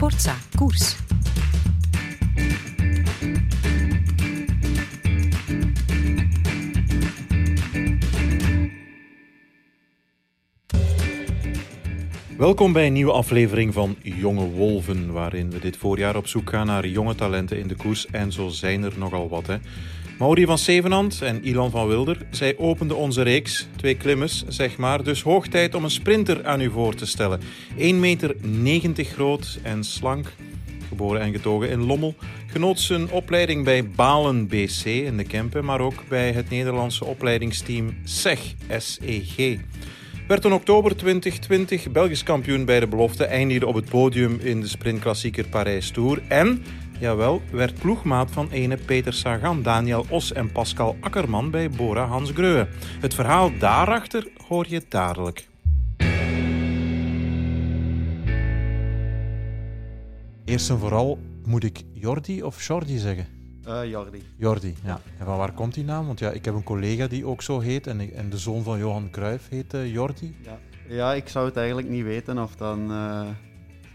[0.00, 0.96] Sportza Koers.
[12.36, 16.66] Welkom bij een nieuwe aflevering van Jonge Wolven, waarin we dit voorjaar op zoek gaan
[16.66, 18.06] naar jonge talenten in de koers.
[18.06, 19.46] En zo zijn er nogal wat.
[19.46, 19.56] Hè.
[20.20, 23.66] Mauri van Zevenand en Ilan van Wilder, zij openden onze reeks.
[23.76, 25.04] Twee klimmers, zeg maar.
[25.04, 27.40] Dus hoog tijd om een sprinter aan u voor te stellen.
[27.40, 27.44] 1,90
[27.80, 28.34] meter
[28.96, 30.32] groot en slank.
[30.88, 32.14] Geboren en getogen in Lommel.
[32.46, 37.96] Genoot zijn opleiding bij Balen BC in de Kempen, maar ook bij het Nederlandse opleidingsteam
[38.04, 39.58] SEG, SEG.
[40.28, 44.68] Werd in oktober 2020 Belgisch kampioen bij de belofte, eindigde op het podium in de
[44.68, 46.62] sprintklassieker Parijs Tour en,
[47.00, 52.30] jawel, werd ploegmaat van ene Peter Sagan, Daniel Os en Pascal Akkerman bij Bora Hans
[52.30, 52.68] Greuwe.
[53.00, 55.48] Het verhaal daarachter hoor je dadelijk.
[60.44, 63.26] Eerst en vooral moet ik Jordi of Jordi zeggen?
[63.68, 64.22] Uh, Jordi.
[64.36, 65.00] Jordi, ja.
[65.18, 66.06] En van waar komt die naam?
[66.06, 68.62] Want ja, ik heb een collega die ook zo heet en, ik- en de zoon
[68.62, 70.34] van Johan Cruijff heet eh, Jordi.
[70.42, 70.58] Ja.
[70.88, 73.26] ja, ik zou het eigenlijk niet weten of dat een eh,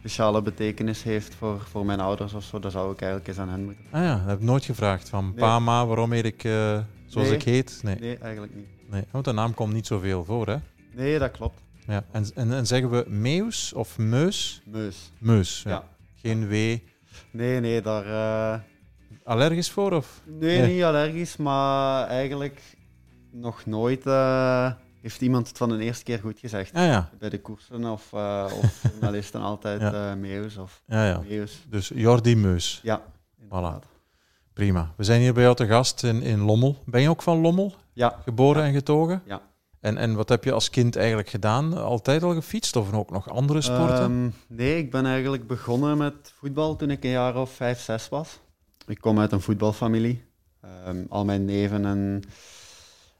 [0.10, 2.60] speciale betekenis heeft voor, voor mijn ouders of zo.
[2.60, 3.84] Dat zou ik eigenlijk eens aan hen moeten.
[3.92, 5.10] Ah ja, dat heb ik nooit gevraagd.
[5.10, 5.34] Van Nee.
[5.34, 7.38] pa, ma, waarom heet ik eh, zoals Nee.
[7.38, 7.80] ik heet?
[7.84, 7.96] Nee.
[8.00, 8.66] Nee, eigenlijk niet.
[8.90, 9.04] nee.
[9.12, 10.56] Want de naam komt niet zoveel voor, hè?
[10.94, 11.60] Nee, dat klopt.
[11.88, 12.04] Ja.
[12.12, 14.62] En, en, en zeggen we Meus of Meus?
[14.66, 15.12] Meus.
[15.20, 15.70] Meus, ja.
[15.72, 15.84] Ja.
[16.16, 16.52] Geen W.
[17.32, 18.06] Nee, nee, daar...
[18.54, 18.60] eh,
[19.24, 19.92] Allergisch voor?
[19.92, 20.22] Of?
[20.26, 20.74] nee, Nee.
[20.74, 22.62] niet allergisch, maar eigenlijk
[23.32, 24.72] nog nooit eh,
[25.12, 26.74] heeft iemand het van de eerste keer goed gezegd.
[26.74, 30.10] Ah ja, Bij de koersen of, eh of journalisten altijd Ja.
[30.12, 31.22] eh Meus of ja, ja.
[31.30, 31.66] Meus.
[31.70, 32.80] Dus Jordi Meus.
[32.84, 33.02] Ja,
[33.42, 33.86] inderdaad.
[34.54, 34.94] Prima.
[34.98, 36.82] We zijn hier bij jou te gast in, in Lommel.
[36.86, 37.74] Ben je ook van Lommel?
[37.94, 39.22] Ja, Geboren en getogen?
[39.26, 39.42] Ja.
[39.80, 41.78] En, en wat heb je als kind eigenlijk gedaan?
[41.78, 43.98] Altijd al gefietst of ook nog andere sporten?
[43.98, 48.10] Ehm, nee, ik ben eigenlijk begonnen met voetbal toen ik een jaar of vijf, zes
[48.10, 48.40] was.
[48.88, 50.24] Ik kom uit een voetbalfamilie.
[50.62, 52.22] Ehm, al mijn neven en,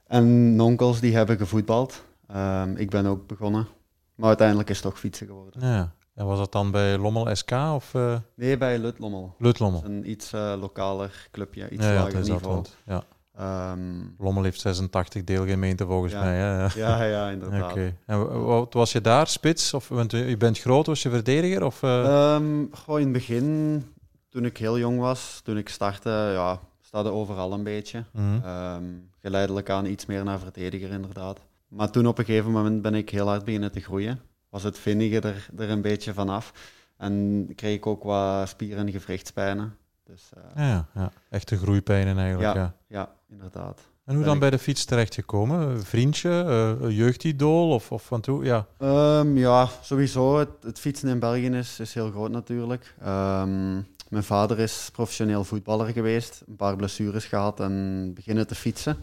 [0.06, 2.04] en onkels die hebben gevoetbald.
[2.28, 3.66] Ehm, ik ben ook begonnen.
[4.14, 5.68] Maar uiteindelijk is het toch fietsen geworden.
[5.68, 5.94] ja.
[6.14, 9.34] En was dat dan bij Lommel SK of eh Nee, bij Lutlommel.
[9.38, 9.80] Lutlommel?
[9.80, 12.54] Dat is een iets eh, lokaler clubje, iets ja, ja, lager dat, niveau.
[12.54, 13.02] want, ja.
[13.36, 13.80] Ehm,
[14.18, 16.22] Lommel heeft 86 deelgemeenten volgens Ja.
[16.22, 16.34] mij.
[16.36, 16.60] Hè?
[16.62, 16.70] Ja.
[16.76, 17.70] ja, ja, inderdaad.
[17.70, 17.94] Oké.
[18.06, 19.74] En wa- wat was je daar, spits?
[19.74, 21.64] Of, want je bent groot, was je verdediger?
[21.64, 21.82] Of?
[21.82, 23.84] Ehm, goh, in het begin,
[24.28, 28.04] toen ik heel jong was, toen ik startte, ja, staat overal een beetje.
[28.12, 28.44] Mhm.
[28.44, 28.84] Ehm,
[29.30, 31.40] geleidelijk aan iets meer naar verdediger, inderdaad.
[31.68, 34.20] Maar toen op een gegeven moment ben ik heel hard beginnen te groeien.
[34.48, 36.52] Was het vinnige er, er een beetje vanaf.
[36.96, 39.76] En kreeg ik ook wat spier- en gewrichtspijnen.
[40.04, 42.54] Dus eh, ja, ja, echte groeipijnen eigenlijk.
[42.54, 42.60] Ja.
[42.62, 42.74] Ja.
[42.88, 43.80] ja, inderdaad.
[44.04, 45.60] En hoe Ben dan ik- bij de fiets terechtgekomen?
[45.68, 48.44] Een Vriendje, eh, een jeugdidool of, of van toe?
[48.44, 48.66] Ja.
[48.78, 50.38] Ehm, ja, sowieso.
[50.38, 52.94] Het, het fietsen in België is, is heel groot natuurlijk.
[53.00, 58.96] Ehm, mijn vader is professioneel voetballer geweest, een paar blessures gehad en beginnen te fietsen.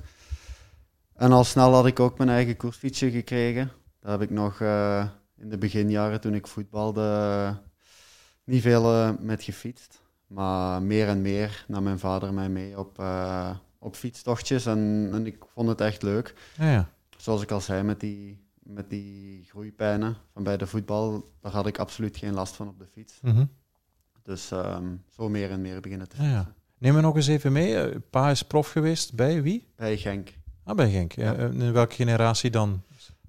[1.15, 3.71] En al snel had ik ook mijn eigen koersfietsje gekregen.
[3.99, 7.57] Daar heb ik nog eh, in de beginjaren toen ik voetbalde
[8.43, 10.01] niet veel eh, met gefietst.
[10.27, 13.49] Maar meer en meer nam mijn vader mij mee op, eh,
[13.79, 16.89] op fietstochtjes en, en ik vond het echt leuk Ja, ja.
[17.17, 21.67] zoals ik al zei, met die, met die groeipijnen van bij de voetbal, daar had
[21.67, 23.19] ik absoluut geen last van op de fiets.
[23.21, 23.45] Mhm.
[24.23, 26.35] Dus ehm, zo meer en meer beginnen te Ja, ja.
[26.35, 26.55] fietsen.
[26.77, 27.77] Neem me nog eens even mee.
[27.79, 29.67] Eh, Pa is prof geweest bij wie?
[29.75, 30.29] Bij Genk.
[30.63, 31.11] Ah, bij Genk.
[31.11, 31.35] Ja.
[31.35, 32.81] Eh, In welke generatie dan?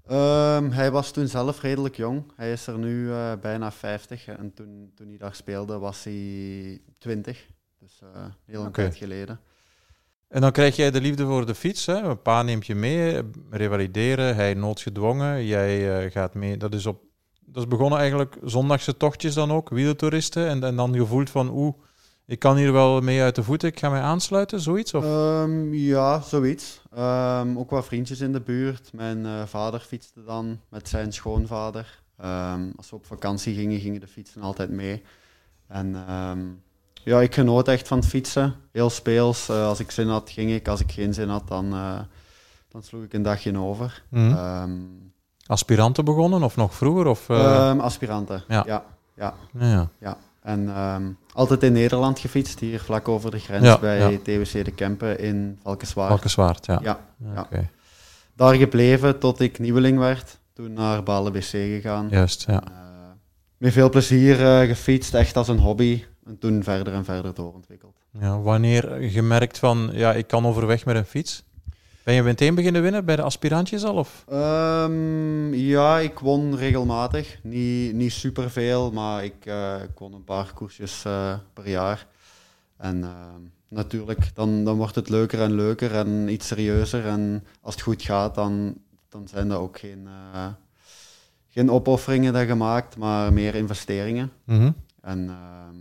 [0.06, 2.32] Ehm, hij was toen zelf redelijk jong.
[2.36, 4.26] Hij is er nu eh, bijna 50.
[4.26, 7.46] En toen, toen hij daar speelde, was hij 20.
[7.80, 8.00] Dus
[8.44, 9.40] heel een tijd geleden.
[10.28, 11.86] En dan krijg jij de liefde voor de fiets.
[11.86, 12.16] Hè?
[12.16, 15.44] Pa neemt je mee, revalideren, hij noodgedwongen.
[15.46, 16.56] Jij gaat mee.
[16.56, 17.02] Dat is, op,
[17.54, 20.48] dat is begonnen eigenlijk zondagse tochtjes dan ook, wielertoeristen.
[20.48, 21.74] En, en dan gevoeld van, oeh,
[22.26, 24.94] ik kan hier wel mee uit de voeten, ik ga mij aansluiten, zoiets?
[24.94, 25.04] Of?
[25.04, 26.80] Ehm, ja, zoiets.
[26.94, 28.92] Ehm, ook wat vriendjes in de buurt.
[28.92, 32.02] Mijn eh, vader fietste dan met zijn schoonvader.
[32.18, 35.02] Ehm, als we op vakantie gingen, gingen de fietsen altijd mee.
[35.66, 35.96] En
[37.04, 38.54] ja, ik genoot echt van het fietsen.
[38.72, 39.48] Heel speels.
[39.48, 40.68] Eh, als ik zin had, ging ik.
[40.68, 42.00] Als ik geen zin had, dan, eh,
[42.68, 44.02] dan sloeg ik een dagje over.
[44.10, 44.72] Ehm,
[45.46, 47.06] Aspiranten begonnen of nog vroeger?
[47.06, 48.44] Of, ehm, aspiranten.
[48.48, 48.64] ja.
[48.66, 48.84] Ja.
[49.16, 50.16] ja, ja, ja.
[50.42, 51.02] En ehm,
[51.32, 54.18] altijd in Nederland gefietst, hier vlak over de grens Ja, bij ja.
[54.18, 56.08] TWC De Kempen in Valkenswaard.
[56.08, 56.80] Valkenswaard, ja.
[56.82, 56.98] Ja,
[58.36, 60.38] daar gebleven tot ik nieuweling werd.
[60.52, 62.08] Toen naar Balen BC gegaan.
[62.10, 62.62] juist, ja.
[62.62, 62.70] Eh,
[63.56, 66.04] met veel plezier eh, gefietst, echt als een hobby.
[66.26, 67.96] En toen verder en verder doorontwikkeld.
[68.20, 68.40] ja.
[68.40, 71.44] Wanneer gemerkt van, ja, ik kan overweg met een fiets?
[72.04, 73.94] Ben je meteen beginnen winnen bij de aspirantjes al?
[73.94, 74.24] Of?
[74.28, 77.38] Ehm, ja, ik won regelmatig.
[77.42, 82.06] Niet, niet superveel, maar ik, uh, ik won een paar koersjes uh, per jaar.
[82.76, 83.10] En uh,
[83.68, 87.06] natuurlijk, dan, dan wordt het leuker en leuker en iets serieuzer.
[87.06, 88.74] En als het goed gaat, dan,
[89.08, 90.08] dan zijn er ook geen,
[91.48, 94.32] geen opofferingen dat gemaakt, maar meer investeringen.
[94.44, 94.74] Mm -hmm.
[95.00, 95.76] En ehm,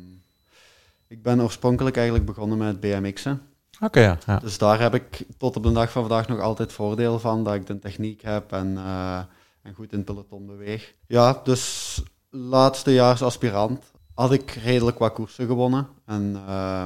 [1.08, 3.42] ik ben oorspronkelijk eigenlijk begonnen met BMX'en.
[3.84, 6.72] Oké, ja, ja, Dus daar heb ik tot op de dag van vandaag nog altijd
[6.74, 9.18] voordeel van, dat ik de techniek heb en, uh,
[9.62, 10.94] en goed in het peloton beweeg.
[11.08, 13.84] Ja, dus laatste jaar als aspirant
[14.14, 15.88] had ik redelijk wat koersen gewonnen.
[16.06, 16.84] En uh,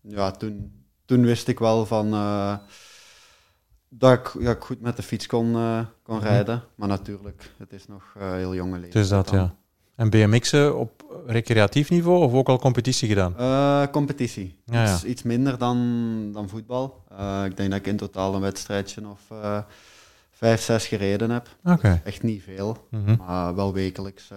[0.00, 2.56] ja, toen, toen wist ik wel van uh,
[3.88, 6.24] dat ik, ja, ik goed met de fiets kon, uh, kon Mhm.
[6.24, 6.62] rijden.
[6.74, 8.92] Maar natuurlijk, het is nog heel jonge leeftijd.
[8.92, 9.38] Dus dat, dan.
[9.38, 9.54] ja.
[9.96, 13.34] En BMX'en op recreatief niveau of ook al competitie gedaan?
[13.38, 14.58] Uh, competitie.
[14.64, 15.08] Ja, iets, ja.
[15.08, 17.04] iets, minder dan, dan voetbal.
[17.12, 19.58] Uh, ik denk dat ik in totaal een wedstrijdje of uh,
[20.30, 21.48] vijf, zes gereden heb.
[21.64, 22.00] Oké.
[22.04, 23.16] Echt niet veel, Mm -hmm.
[23.26, 24.30] maar wel wekelijks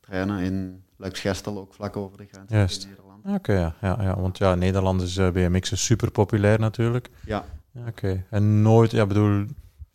[0.00, 2.82] trainen in Luiksgestel, ook vlak over de grens Juist.
[2.82, 3.24] in Nederland.
[3.24, 4.20] Oké, okay, ja, ja, ja.
[4.20, 7.10] Want ja, Nederland is uh, BMX'en super populair natuurlijk.
[7.26, 7.44] Ja.
[7.74, 7.88] Oké.
[7.88, 8.24] Okay.
[8.30, 9.44] En nooit, ja, bedoel,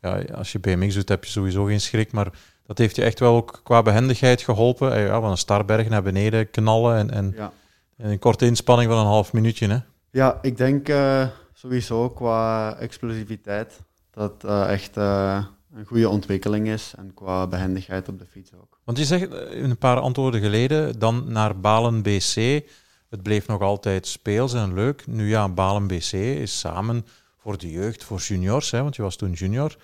[0.02, 2.32] ja, als je BMX doet heb je sowieso geen schrik, maar
[2.68, 5.00] dat heeft je echt wel ook qua behendigheid geholpen.
[5.00, 7.52] Ja, van een startberg naar beneden knallen en, en, ja.
[7.98, 9.68] en een korte inspanning van een half minuutje.
[9.68, 9.78] Hè?
[10.12, 13.80] Ja, ik denk uh, sowieso qua explosiviteit
[14.12, 15.44] dat uh, echt uh,
[15.74, 16.94] een goede ontwikkeling is.
[16.98, 18.80] En qua behendigheid op de fiets ook.
[18.84, 22.64] Want je zegt eh, een paar antwoorden geleden dan naar Balen BC.
[23.10, 25.08] Het bleef nog altijd speels en leuk.
[25.08, 27.06] Nu ja, Balen BC is samen
[27.38, 29.76] voor de jeugd, voor juniors, hè, want je was toen junior,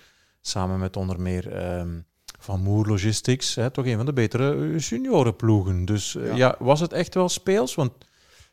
[0.42, 1.78] samen met onder meer...
[1.80, 2.06] Um,
[2.44, 5.86] van Moer Logistics, hè, toch een van de betere juniorenploegen.
[5.86, 6.20] Dus ja.
[6.20, 6.56] Uh, ja.
[6.60, 7.76] was het echt wel speels?
[7.76, 7.92] Want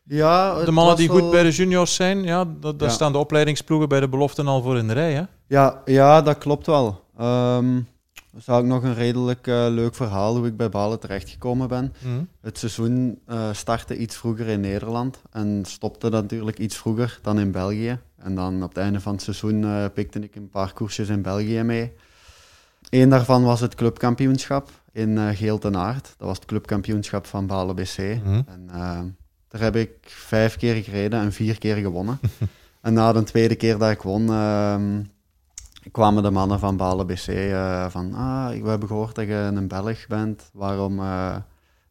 [0.02, 1.18] ja, de mannen die wel...
[1.18, 2.88] goed bij de juniors zijn, ja, daar ja.
[2.88, 5.12] staan de opleidingsploegen bij de beloften al voor in de rij.
[5.12, 5.22] Hè?
[5.46, 7.04] Ja, ja, dat klopt wel.
[7.20, 7.88] Um,
[8.32, 11.94] dat is ook nog een redelijk uh, leuk verhaal hoe ik bij Balen terechtgekomen ben.
[12.04, 12.28] Mm.
[12.40, 17.50] Het seizoen uh, startte iets vroeger in Nederland en stopte natuurlijk iets vroeger dan in
[17.50, 17.98] België.
[18.16, 21.22] En dan op het einde van het seizoen uh, pikte ik een paar koersjes in
[21.22, 21.92] België mee.
[22.90, 26.14] Eén daarvan was het clubkampioenschap in uh, Geel ten Aard.
[26.16, 27.98] Dat was het clubkampioenschap van Balen BC.
[28.24, 28.44] Mm.
[28.46, 29.00] En uh,
[29.48, 32.20] daar heb ik vijf keer gereden en vier keer gewonnen.
[32.80, 34.76] en na de tweede keer dat ik won, uh,
[35.92, 38.14] kwamen de mannen van Balen BC uh, van...
[38.14, 40.50] Ah, we hebben gehoord dat je een Belg bent.
[40.52, 41.00] Waarom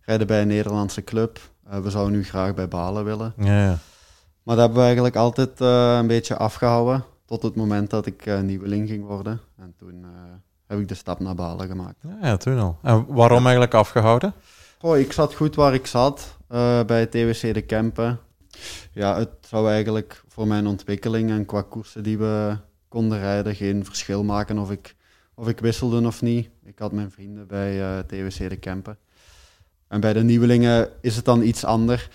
[0.01, 1.39] rijden bij een Nederlandse club?
[1.63, 3.33] We zouden nu graag bij Balen willen.
[3.37, 3.77] Ja, ja.
[4.43, 7.03] Maar dat hebben we eigenlijk altijd een beetje afgehouden.
[7.25, 9.39] Tot het moment dat ik nieuweling ging worden.
[9.57, 10.05] En toen
[10.69, 11.97] heb ik de stap naar Balen gemaakt.
[12.21, 12.77] Ja, toen al.
[12.81, 13.43] En waarom ja.
[13.43, 14.33] eigenlijk afgehouden?
[14.81, 18.19] Oh, ik zat goed waar ik zat, uh, bij TWC de Kempen.
[18.91, 22.57] Ja, het zou eigenlijk voor mijn ontwikkeling en qua koersen die we
[22.87, 24.95] konden rijden geen verschil maken of ik,
[25.33, 26.49] of ik wisselde of niet.
[26.63, 28.97] Ik had mijn vrienden bij uh, TWC de Kempen.
[29.87, 32.09] En bij de nieuwelingen is het dan iets anders.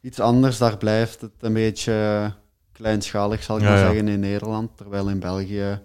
[0.00, 2.32] Iets anders, daar blijft het een beetje
[2.72, 4.76] kleinschalig, zal ik ja, maar zeggen, in Nederland.
[4.76, 5.80] Terwijl in België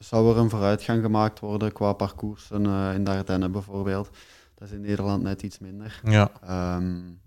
[0.00, 4.10] zou er een vooruitgang gemaakt worden qua parcoursen uh, in de Ardennen bijvoorbeeld.
[4.54, 6.00] Dat is in Nederland net iets minder.
[6.04, 6.30] Ja.
[6.76, 7.20] Um,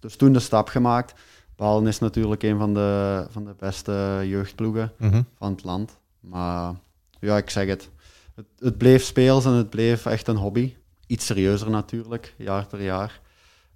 [0.00, 1.14] dus toen de stap gemaakt.
[1.56, 5.26] Balen is natuurlijk een van de, van de beste jeugdploegen mm -hmm.
[5.34, 5.98] van het land.
[6.20, 6.74] Maar
[7.20, 7.90] ja, ik zeg het.
[8.34, 8.46] het.
[8.58, 10.76] Het bleef speels en het bleef echt een hobby.
[11.06, 13.20] Iets serieuzer natuurlijk, jaar per jaar.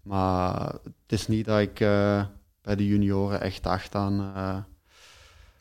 [0.02, 2.24] Maar het is niet dat ik uh,
[2.62, 4.32] bij de junioren echt dacht aan...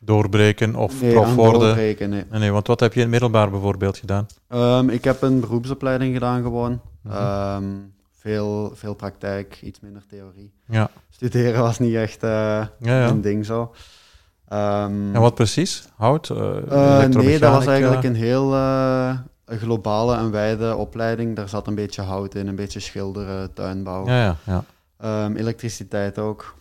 [0.04, 1.60] Doorbreken of nee, prof worden?
[1.60, 2.24] Doorbreken, nee.
[2.30, 2.50] nee.
[2.50, 4.26] want wat heb je in het middelbaar bijvoorbeeld gedaan?
[4.48, 6.80] Um, ik heb een beroepsopleiding gedaan gewoon.
[7.02, 7.14] Mhm.
[7.14, 7.64] Mm -hmm.
[7.64, 10.52] um, veel, veel praktijk, iets minder theorie.
[10.66, 10.90] Ja.
[11.10, 13.08] Studeren was niet echt uh, ja, ja.
[13.08, 13.60] een ding zo.
[14.52, 15.88] Um, en wat precies?
[15.96, 16.28] Hout?
[16.28, 16.38] Uh,
[16.70, 18.50] uh, nee, dat was eigenlijk een heel
[19.46, 21.36] globale en wijde opleiding.
[21.36, 24.06] Daar zat een beetje hout in, een beetje schilderen, tuinbouw.
[24.06, 25.24] Ja, ja, ja.
[25.24, 26.54] Um, elektriciteit ook.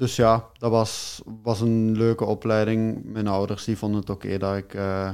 [0.00, 3.04] Dus ja, dat was, was een leuke opleiding.
[3.04, 5.10] Mijn ouders die vonden het oké okay dat ik uh,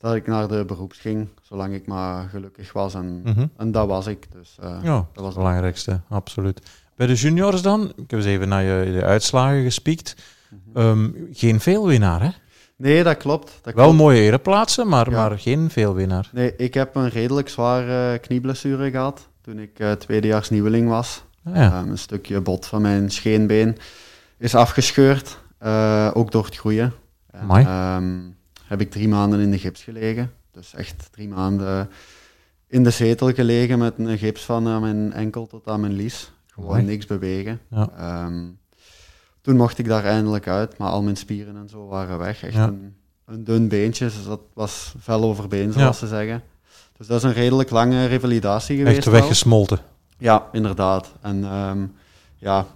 [0.00, 2.94] dat ik naar de beroeps ging, zolang ik maar gelukkig was.
[2.94, 3.50] En, mm -hmm.
[3.56, 4.32] en dat was ik.
[4.32, 6.60] Dus, uh, ja, dat was het belangrijkste, absoluut.
[6.96, 10.14] Bij de juniors dan, ik heb eens even naar je, je uitslagen gespiekt.
[10.50, 10.82] Mm -hmm.
[10.82, 12.30] um, geen veelwinnaar, hè?
[12.76, 13.58] Nee, dat klopt.
[13.62, 13.98] Dat Wel klopt.
[13.98, 15.16] mooie ereplaatsen, maar, ja.
[15.16, 16.30] maar geen veelwinnaar.
[16.32, 21.24] Nee, ik heb een redelijk zware knieblessure gehad toen ik uh, tweedejaars nieuweling was.
[21.44, 21.80] Ah, ja.
[21.80, 23.76] um, een stukje bot van mijn scheenbeen
[24.38, 26.92] is afgescheurd, uh, ook door het groeien.
[27.30, 30.32] En, um, heb ik drie maanden in de gips gelegen.
[30.52, 31.90] Dus echt drie maanden
[32.66, 36.32] in de zetel gelegen met een gips van uh, mijn enkel tot aan mijn lies.
[36.46, 36.82] Gewoon Mooi.
[36.82, 37.60] niks bewegen.
[37.70, 38.24] Ja.
[38.24, 38.58] Um,
[39.40, 42.42] toen mocht ik daar eindelijk uit, maar al mijn spieren en zo waren weg.
[42.42, 42.66] Echt Ja.
[42.66, 42.94] een,
[43.24, 46.42] een dun beentje, dus dat was fel over been, zoals ze zeggen.
[46.96, 48.96] Dus dat is een redelijk lange revalidatie geweest.
[48.96, 49.78] Echt weggesmolten.
[50.20, 51.12] Ja, inderdaad.
[51.20, 51.86] En ehm,
[52.36, 52.66] ja,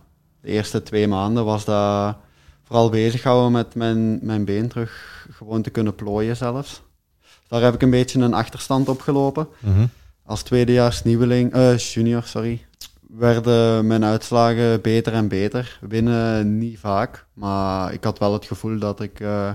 [0.40, 2.16] de eerste twee maanden was dat
[2.62, 6.82] vooral bezig houden met mijn, mijn been terug gewoon te kunnen plooien zelfs.
[7.48, 9.48] Daar heb ik een beetje een achterstand opgelopen.
[9.58, 9.86] Mhm.
[10.26, 12.66] Als tweedejaars nieuweling, uh, junior, sorry,
[13.08, 15.78] werden mijn uitslagen beter en beter.
[15.80, 19.50] Winnen niet vaak, maar ik had wel het gevoel dat ik, uh,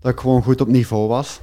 [0.00, 1.40] dat ik gewoon goed op niveau was.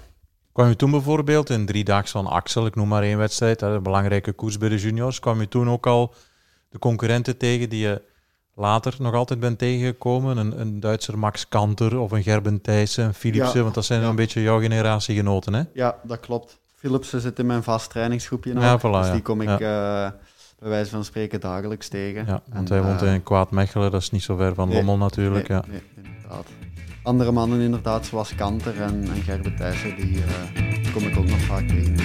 [0.59, 4.31] Kwam je toen bijvoorbeeld in driedaags van Axel, ik noem maar één wedstrijd, een belangrijke
[4.31, 6.13] koers bij de juniors, kwam je toen ook al
[6.69, 8.01] de concurrenten tegen die je
[8.55, 10.37] later nog altijd bent tegengekomen?
[10.37, 14.15] Een, een Duitser Max Kanter of een Gerben Thijssen, een Philipsen, want dat zijn een
[14.15, 15.63] beetje jouw generatiegenoten, hè?
[15.73, 16.59] Ja, dat klopt.
[16.75, 19.49] Philipsen zit in mijn vast trainingsgroepje nog, ja, voilà, dus die kom ik...
[19.49, 22.25] Uh, bij wijze van spreken dagelijks tegen.
[22.25, 25.47] Ja, want hij woont in Kwaad Mechelen, dat is niet zo ver van Lommel natuurlijk.
[25.47, 25.63] Nee, ja.
[25.67, 26.47] nee, inderdaad.
[27.09, 31.39] Andere mannen inderdaad, zoals Kanter en, en Gerben Thijssen, die uh, kom ik ook nog
[31.39, 31.95] vaak tegen.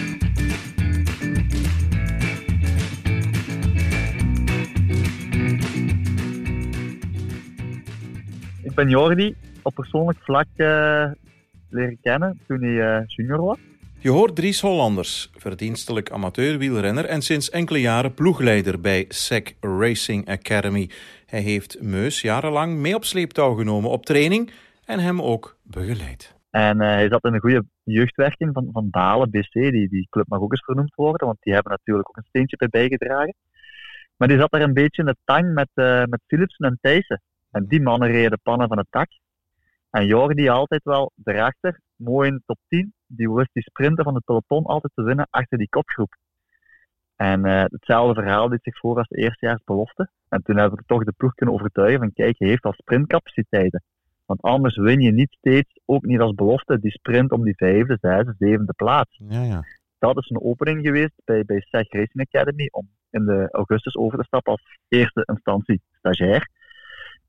[8.62, 11.04] Ik ben Jordi op persoonlijk vlak uh,
[11.70, 13.58] leren kennen toen hij uh, junior was.
[13.99, 20.90] Je hoort Dries Hollanders, verdienstelijk amateurwielrenner en sinds enkele jaren ploegleider bij SEC Racing Academy.
[21.26, 24.50] Hij heeft Meus jarenlang mee op sleeptouw genomen op training
[24.86, 26.36] en hem ook begeleid.
[26.50, 30.28] En uh, hij zat in een goede jeugdwerking van, van Dalen, BC, die, die club
[30.28, 33.34] mag ook eens vernoemd worden, want die hebben natuurlijk ook een steentje bij bijgedragen.
[34.16, 37.22] Maar die zat daar een beetje in de tang met, uh, met Philipsen en Thijssen.
[37.50, 39.08] En die mannen reden pannen van het dak.
[39.90, 42.94] En Jordi altijd wel erachter, mooi in de top 10.
[43.06, 46.16] Die wist die sprinten van de peloton altijd te winnen achter die kopgroep.
[47.16, 50.10] En uh, hetzelfde verhaal deed zich voor als de eerstejaarsbelofte.
[50.28, 53.82] En toen hebben we toch de ploeg kunnen overtuigen van kijk, je heeft al sprintcapaciteiten.
[54.26, 57.98] Want anders win je niet steeds, ook niet als belofte, die sprint om die vijfde,
[58.00, 59.20] zesde, zevende plaats.
[59.28, 59.64] Ja, ja.
[59.98, 64.18] Dat is een opening geweest bij, bij SEG Racing Academy om in de augustus over
[64.18, 66.48] te stappen als eerste instantie stagiair.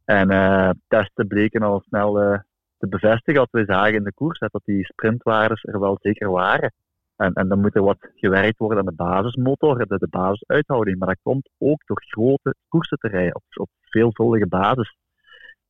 [0.06, 2.40] En uh, testen bleken al snel uh,
[2.78, 6.74] te bevestigen wat we zagen in de koers, dat die sprintwaardes er wel zeker waren.
[7.16, 10.98] En, en dan moet er wat gewerkt worden aan de basismotor, de, de basisuithouding.
[10.98, 14.96] Maar dat komt ook door grote koersen te rijden, op, op veelvuldige basis.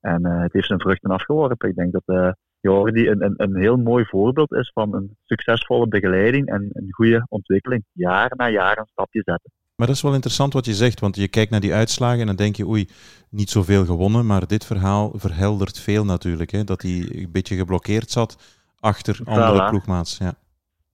[0.06, 1.70] En uh, het heeft zijn vruchten afgeworpen.
[1.70, 5.88] Ik denk dat uh, Jordi een, een, een heel mooi voorbeeld is van een succesvolle
[5.88, 7.84] begeleiding en een goede ontwikkeling.
[7.92, 9.52] Jaar na jaar een stapje zetten.
[9.76, 12.26] Maar dat is wel interessant wat je zegt, want je kijkt naar die uitslagen en
[12.26, 12.90] dan denk je, oei,
[13.30, 16.52] niet zoveel gewonnen, maar dit verhaal verheldert veel natuurlijk.
[16.52, 16.64] Hè?
[16.64, 18.38] Dat hij een beetje geblokkeerd zat
[18.80, 20.18] achter andere ploegmaats.
[20.18, 20.34] Ja.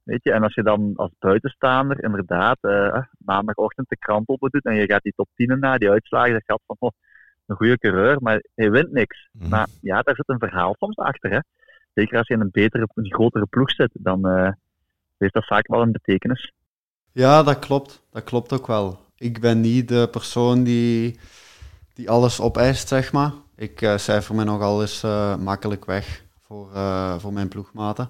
[0.03, 4.65] Weet je, en als je dan als buitenstaander inderdaad uh, maandagochtend de krant open doet
[4.65, 6.91] en je gaat die top 10 na, die uitslagen, dat gaat van oh,
[7.45, 9.29] een goede coureur, maar hij wint niks.
[9.31, 9.49] Mm -hmm.
[9.49, 11.31] Maar ja, daar zit een verhaal soms achter.
[11.31, 11.39] Hè?
[11.93, 14.49] Zeker als je in een betere, een grotere ploeg zit, dan uh,
[15.17, 16.51] heeft dat vaak wel een betekenis.
[17.11, 18.03] Ja, dat klopt.
[18.11, 18.99] Dat klopt ook wel.
[19.17, 21.19] Ik ben niet de persoon die,
[21.93, 23.31] die alles opeist, zeg maar.
[23.55, 28.09] Ik uh, cijfer me nogal eens uh, makkelijk weg voor, uh, voor mijn ploegmaten.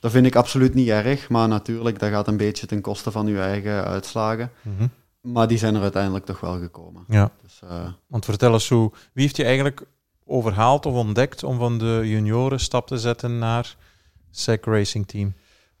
[0.00, 3.26] Dat vind ik absoluut niet erg, maar natuurlijk, dat gaat een beetje ten koste van
[3.26, 4.50] uw eigen uitslagen.
[4.62, 4.90] Mm -hmm.
[5.24, 7.04] Maar die zijn er uiteindelijk toch wel gekomen.
[7.08, 7.30] Ja.
[7.42, 7.60] Dus,
[8.06, 9.86] Want vertel eens hoe, wie heeft je eigenlijk
[10.24, 13.76] overhaald of ontdekt om van de junioren stap te zetten naar
[14.30, 15.34] SEC Racing Team?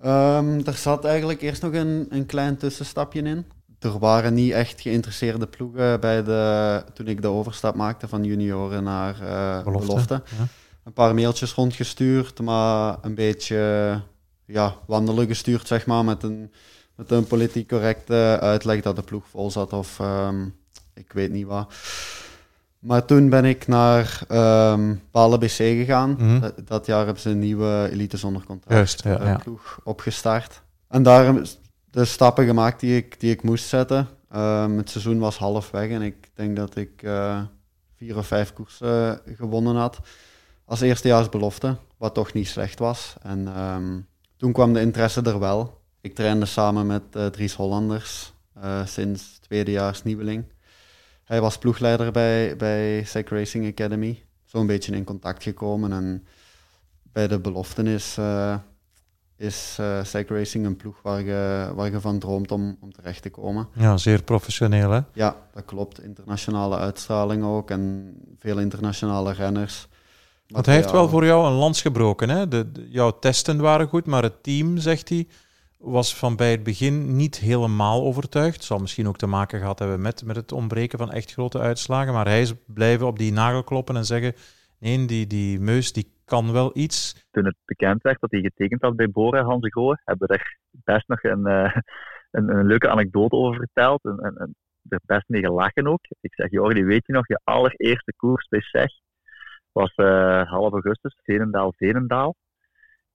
[0.04, 3.46] Um, er zat eigenlijk eerst nog een, een klein tussenstapje in.
[3.78, 8.84] Er waren niet echt geïnteresseerde ploegen bij de, toen ik de overstap maakte van junioren
[8.84, 9.86] naar uh, belofte.
[9.86, 10.22] belofte.
[10.38, 10.46] Ja.
[10.84, 14.00] Een paar mailtjes rondgestuurd, maar een beetje
[14.44, 16.52] ja, wandelen gestuurd, zeg maar, met een,
[16.96, 20.54] met een politiek correcte uitleg dat de ploeg vol zat of um,
[20.94, 21.72] ik weet niet wat.
[22.78, 24.20] Maar toen ben ik naar
[24.72, 26.10] um, Palen BC gegaan.
[26.10, 26.22] Mhm.
[26.22, 26.40] Mm -hmm.
[26.40, 29.36] dat, dat, jaar hebben ze een nieuwe elite zonder contract Juist, ja, ja.
[29.36, 30.62] ploeg opgestart.
[30.88, 31.42] En daar
[31.90, 34.08] de stappen gemaakt die ik, die ik moest zetten.
[34.34, 37.40] Um, het seizoen was half weg en ik denk dat ik uh,
[37.96, 40.00] vier of vijf koersen gewonnen had.
[40.64, 43.14] Als eerstejaarsbelofte, wat toch niet slecht was.
[43.22, 45.82] En um, toen kwam de interesse er wel.
[46.04, 48.32] Ik trainde samen met uh, Dries Hollanders
[48.64, 50.44] uh, sinds tweedejaars nieuweling.
[51.24, 54.22] Hij was ploegleider bij, bij SEC Racing Academy.
[54.44, 55.92] Zo'n beetje in contact gekomen.
[55.92, 56.26] En
[57.12, 58.56] bij de beloften is, uh,
[59.36, 63.22] is uh, SEC Racing een ploeg waar je, waar je van droomt om, om terecht
[63.22, 63.68] te komen.
[63.74, 65.00] Ja, zeer professioneel hè?
[65.12, 66.02] Ja, dat klopt.
[66.02, 69.88] Internationale uitstraling ook en veel internationale renners.
[70.48, 72.28] Want hij heeft wel voor jou een lans gebroken.
[72.28, 72.48] Hè?
[72.48, 75.26] De, de, jouw testen waren goed, maar het team, zegt hij,
[75.84, 78.64] was van bij het begin niet helemaal overtuigd.
[78.64, 82.12] Zal misschien ook te maken gehad hebben met, met het ontbreken van echt grote uitslagen.
[82.12, 84.34] Maar hij is blijven op die nagel kloppen en zeggen...
[84.78, 87.26] Nee, die, die Meus die kan wel iets.
[87.30, 89.68] Toen het bekend werd dat hij getekend had bij Bora Hans
[90.04, 91.76] hebben we er best nog een, uh,
[92.30, 94.04] een, een, leuke anekdote over verteld.
[94.04, 94.54] En, en, en,
[94.88, 96.00] er best mee gelachen ook.
[96.20, 98.92] Ik zeg, Jordi, weet je nog, je allereerste koers bij SEG
[99.72, 102.34] was uh, half augustus, Venendaal-Venendaal.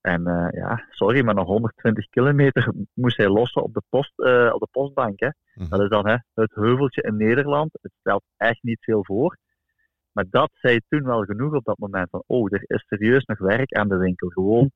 [0.02, 4.50] En uh, ja, sorry, maar nog 120 kilometer moest hij lossen op de, post, uh,
[4.54, 5.20] op de postbank.
[5.20, 5.26] Hè.
[5.26, 5.70] Mm -hmm.
[5.70, 7.70] Dat is dan hè, het heuveltje in Nederland.
[7.82, 9.38] Het stelt echt niet veel voor.
[10.12, 13.38] Maar dat zei toen wel genoeg op dat moment van, oh, er is serieus nog
[13.38, 14.30] werk aan de winkel.
[14.30, 14.72] Gewoon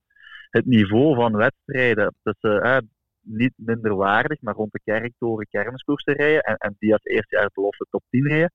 [0.49, 2.77] het niveau van wedstrijden, tussen, uh,
[3.21, 7.49] niet minder waardig, maar rond de kerktoren kermiskoersen rijden en, en die als eerste jaar
[7.53, 8.51] belofte top 10 rijden.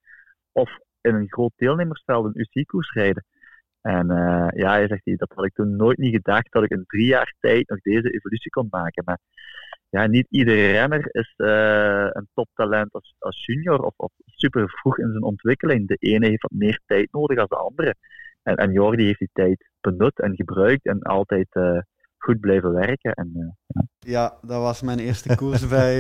[0.53, 3.25] Of in een groot deelnemersveld een UC-koers rijden.
[3.81, 6.85] En uh, ja, hij zegt, dat had ik toen nooit niet gedacht, dat ik in
[6.87, 9.03] drie jaar tijd nog deze evolutie kon maken.
[9.05, 9.19] Maar
[9.89, 14.99] ja, niet iedere renner is uh, een toptalent als, als junior of, of, super vroeg
[14.99, 15.89] in zijn ontwikkeling.
[15.89, 17.95] De ene heeft wat meer tijd nodig dan de andere.
[18.43, 21.79] En, en Jordi heeft die tijd benut en gebruikt en altijd uh,
[22.19, 23.13] goed blijven werken.
[23.13, 23.87] En, ja.
[23.99, 24.39] ja.
[24.43, 25.99] dat was mijn eerste koers bij,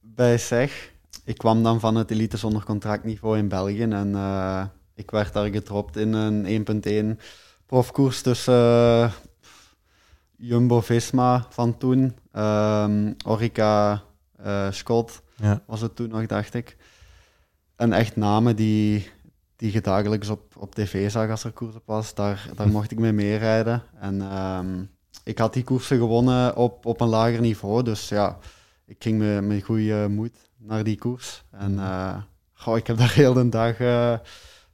[0.00, 0.92] bij SEG.
[1.24, 4.14] Ik kwam dan van het elite zonder contractniveau in België en
[5.00, 7.22] ik werd daar gedropt in een 1.1
[7.66, 9.12] profkoers tussen uh,
[10.36, 14.02] Jumbo-Visma van toen, um, Orica
[14.46, 15.62] uh, Scott ja.
[15.66, 16.76] was het toen nog, dacht ik.
[17.76, 19.10] En echt namen die,
[19.56, 22.90] die je dagelijks op, op tv zag als er koers op was, daar, daar mocht
[22.90, 23.82] ik mee meerijden.
[24.00, 24.90] En um,
[25.24, 28.38] ik had die koersen gewonnen op, op een lager niveau, dus ja,
[28.86, 31.44] ik ging met, met goede moed naar die koers.
[31.50, 32.16] En uh,
[32.52, 33.76] goh, ik heb daar heel de dag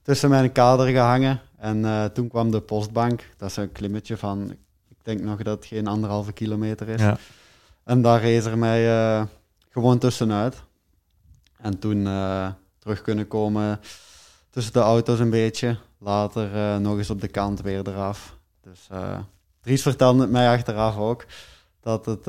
[0.07, 1.41] tussen mijn kader gehangen.
[1.57, 3.29] En uh, toen kwam de postbank.
[3.37, 4.51] Dat is een klimmetje van,
[4.89, 7.01] ik denk nog dat het geen anderhalve kilometer is.
[7.01, 7.17] Ja.
[7.83, 9.23] En daar rees er mij uh,
[9.69, 10.63] gewoon tussenuit.
[11.57, 12.47] En toen uh,
[12.79, 13.79] terug kunnen komen
[14.49, 15.77] tussen de auto's een beetje.
[15.99, 18.37] Later nog eens op de kant weer eraf.
[18.61, 18.87] Dus
[19.61, 21.25] Dries vertelde het mij achteraf ook.
[21.81, 22.25] Dat het...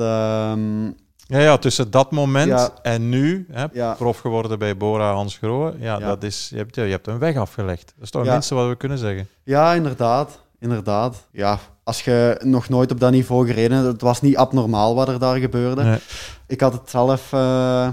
[1.29, 2.69] Ja, ja, tussen dat moment ja.
[2.81, 3.93] en nu, hè, ja.
[3.93, 7.35] prof geworden bij Bora Hans Grohe, ja, Dat is, je, hebt, je hebt een weg
[7.35, 7.93] afgelegd.
[7.95, 9.27] Dat is toch het minste wat we kunnen zeggen.
[9.43, 10.39] Ja, inderdaad.
[10.59, 11.27] Inderdaad.
[11.31, 15.19] Ja, als je nog nooit op dat niveau gereden het was niet abnormaal wat er
[15.19, 15.83] daar gebeurde.
[15.83, 15.99] Nee.
[16.47, 17.87] Ik had het zelf uh,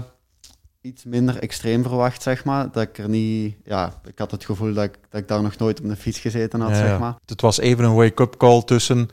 [0.81, 2.71] iets minder extreem verwacht, zeg maar.
[2.71, 3.55] Dat ik er niet...
[3.63, 6.19] Ja, ik had het gevoel dat ik, dat ik daar nog nooit op een fiets
[6.19, 7.15] gezeten had, zeg maar.
[7.25, 9.09] Het was even een wake-up call tussen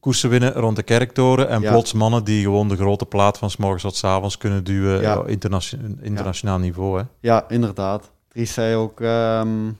[0.00, 1.48] koersen winnen rond de kerktoren.
[1.48, 4.64] En plots mannen die gewoon de grote plaat van s morgens tot s avonds kunnen
[4.64, 5.00] duwen.
[5.00, 5.22] Ja.
[5.26, 6.98] internationaal, internationaal niveau.
[6.98, 7.04] Hè?
[7.20, 8.10] Ja, inderdaad.
[8.28, 9.78] Dries zei ook um,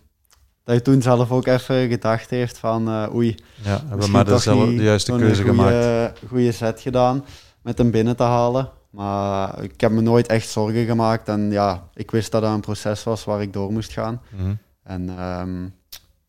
[0.65, 3.35] dat hij toen zelf ook even gedacht heeft van uh, oei.
[3.63, 6.19] Ja, hebben we maar de, de juiste keuze goeie, gemaakt.
[6.29, 7.25] goede set gedaan
[7.63, 8.71] met hem binnen te halen.
[8.91, 11.29] Maar ik heb me nooit echt zorgen gemaakt.
[11.29, 14.23] En ja, ik wist dat dat een proces was waar ik door moest gaan.
[14.31, 14.59] Mm -hmm.
[14.83, 15.75] En um,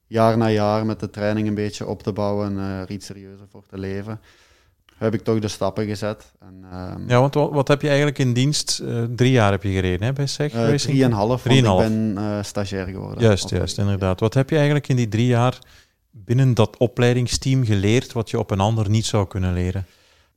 [0.07, 3.05] jaar na jaar met de training een beetje op te bouwen en uh, er iets
[3.05, 4.19] serieuzer voor te leven,
[4.97, 6.31] heb ik toch de stappen gezet.
[6.39, 8.79] En, um, ja, want wat, wat, heb je eigenlijk in dienst?
[8.83, 10.53] Uh, drie jaar heb je gereden hè, bij SEG?
[10.53, 13.23] Uh, drieënhalf, want ik ben uh, stagiair geworden.
[13.23, 14.19] Juist, juist, inderdaad.
[14.19, 15.59] Wat heb je eigenlijk in die drie jaar
[16.11, 19.85] binnen dat opleidingsteam geleerd wat je op een ander niet zou kunnen leren?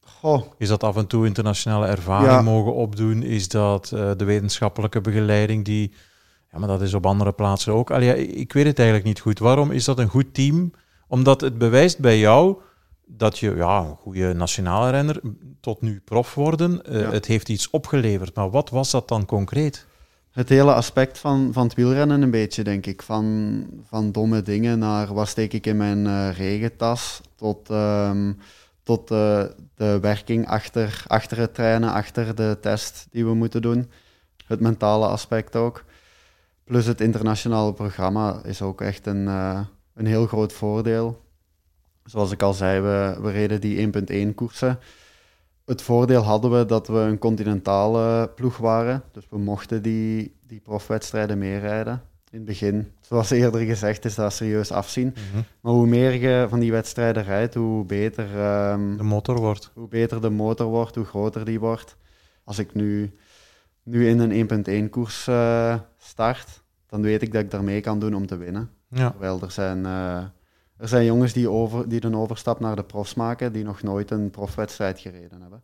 [0.01, 0.43] Goh.
[0.59, 2.43] Is dat af en toe internationale ervaring ja.
[2.43, 3.23] mogen opdoen?
[3.23, 5.93] Is dat de wetenschappelijke begeleiding die
[6.53, 7.91] ja, maar dat is op andere plaatsen ook.
[7.91, 9.39] Allee, ik weet het eigenlijk niet goed.
[9.39, 10.73] Waarom is dat een goed team?
[11.09, 12.57] Omdat het bewijst bij jou
[13.07, 15.21] dat je ja, een goede nationale renner
[15.61, 16.83] tot nu prof worden.
[16.89, 18.35] Uh, Het heeft iets opgeleverd.
[18.35, 19.87] Maar wat was dat dan concreet?
[20.31, 23.03] Het hele aspect van, van het wielrennen een beetje, denk ik.
[23.03, 28.39] Van, van domme dingen naar wat steek ik in mijn uh, regentas, tot, um,
[28.83, 29.43] tot uh,
[29.75, 33.91] de werking achter, achter het trainen, achter de test die we moeten doen.
[34.47, 35.85] Het mentale aspect ook.
[36.71, 39.61] Plus het internationale programma is ook echt een, uh,
[39.95, 41.25] een heel groot voordeel.
[42.05, 43.91] Zoals ik al zei, we, we reden die
[44.31, 44.79] 1.1 koersen.
[45.65, 49.03] Het voordeel hadden we dat we een continentale ploeg waren.
[49.13, 52.03] Dus we mochten die, die profwedstrijden meerijden.
[52.31, 55.07] In het begin, zoals eerder gezegd, is dat serieus afzien.
[55.07, 58.25] Mm Maar hoe meer je van die wedstrijden rijdt, hoe beter
[58.71, 59.71] um, de motor wordt.
[59.75, 61.97] Hoe beter de motor wordt, hoe groter die wordt.
[62.45, 63.15] Als ik nu,
[63.83, 66.60] nu in een 1.1 koers uh, start,
[66.91, 68.71] dan weet ik dat ik daarmee kan doen om te winnen.
[68.89, 69.11] Ja.
[69.11, 70.17] Terwijl er zijn, uh,
[70.77, 74.11] er zijn jongens die, over, die een overstap naar de profs maken, die nog nooit
[74.11, 75.63] een profwedstrijd gereden hebben.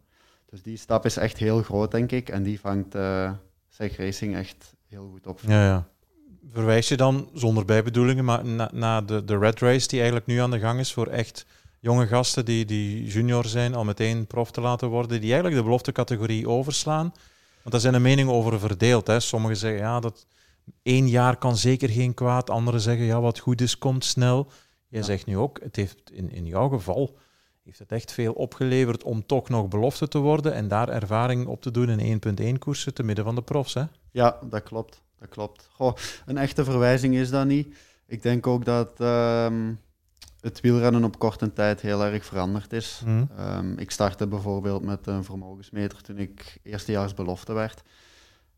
[0.51, 2.29] Dus die stap is echt heel groot, denk ik.
[2.29, 3.31] En die vangt uh,
[3.69, 5.41] Zeg Racing echt heel goed op.
[5.47, 5.89] Ja, ja.
[6.53, 10.39] Verwijs je dan, zonder bijbedoelingen, maar naar na de, de Red Race die eigenlijk nu
[10.39, 11.47] aan de gang is voor echt
[11.81, 15.62] jonge gasten die, die junior zijn, al meteen prof te laten worden, die eigenlijk de
[15.62, 17.12] belofte categorie overslaan?
[17.57, 19.07] Want daar zijn de meningen over verdeeld.
[19.07, 19.21] Hè.
[19.21, 20.27] Sommigen zeggen, ja, dat,
[20.83, 22.50] één jaar kan zeker geen kwaad.
[22.50, 24.50] Anderen zeggen, ja, wat goed is, komt snel.
[24.88, 27.16] Jij zegt nu ook, het heeft in, in jouw geval
[27.66, 31.62] heeft het echt veel opgeleverd om toch nog belofte te worden en daar ervaring op
[31.62, 32.20] te doen in
[32.55, 33.85] 1.1 koersen te midden van de profs, hè?
[34.11, 35.02] Ja, dat klopt.
[35.18, 35.68] Dat klopt.
[35.72, 37.76] Goh, een echte verwijzing is dat niet.
[38.07, 39.74] Ik denk ook dat ehm,
[40.40, 43.02] het wielrennen op korte tijd heel erg veranderd is.
[43.05, 43.24] Mhm.
[43.37, 47.83] Ehm, ik startte bijvoorbeeld met een vermogensmeter toen ik eerstejaars belofte werd.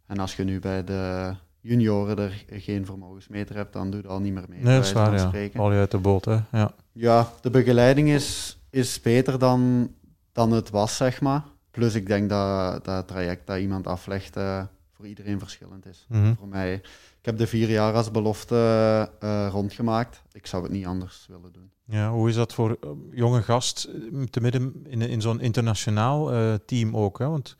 [0.06, 4.20] En als je nu bij de junioren er geen vermogensmeter hebt, dan doe je al
[4.20, 4.62] niet meer mee.
[4.62, 5.26] Nee, dat is waar, ja.
[5.28, 5.56] spreken.
[5.58, 6.38] Val je uit de boot, hè?
[6.52, 6.74] Ja.
[6.92, 9.90] Ja, de begeleiding is, is beter dan,
[10.32, 11.44] dan het was, zeg maar.
[11.70, 16.06] Plus ik denk dat dat het traject dat iemand aflegt eh, voor iedereen verschillend is.
[16.08, 16.34] Mhm.
[16.34, 16.74] Voor mij,
[17.18, 20.22] ik heb de vier jaar als belofte eh, rondgemaakt.
[20.32, 21.70] Ik zou het niet anders willen doen.
[21.84, 23.88] Ja, hoe is dat voor eh, jonge gast,
[24.30, 27.18] te midden in, in zo'n internationaal team ook?
[27.18, 27.28] Hè?
[27.28, 27.56] Want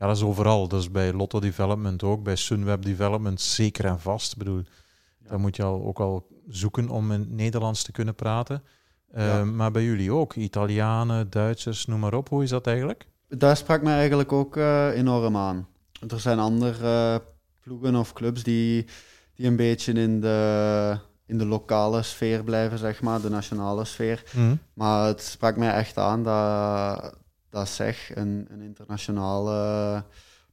[0.00, 0.68] ja, dat is overal.
[0.68, 4.32] Dat is bij Lotto Development ook, bij Sunweb Development zeker en vast.
[4.32, 4.62] Ik bedoel,
[5.18, 8.62] daar moet je al, ook al zoeken om in het Nederlands te kunnen praten.
[9.10, 9.44] Eh, Ja.
[9.44, 12.28] Maar bij jullie ook, Italianen, Duitsers, noem maar op.
[12.28, 13.06] Hoe is dat eigenlijk?
[13.28, 15.68] Daar sprak mij eigenlijk ook eh, enorm aan.
[16.08, 17.26] Er zijn andere eh,
[17.60, 18.86] ploegen of clubs die,
[19.34, 24.22] die een beetje in de, in de lokale sfeer blijven, zeg maar, de nationale sfeer.
[24.32, 24.54] Mhm.
[24.74, 27.14] Maar het sprak mij echt aan dat,
[27.50, 30.04] dat zeg een, een internationale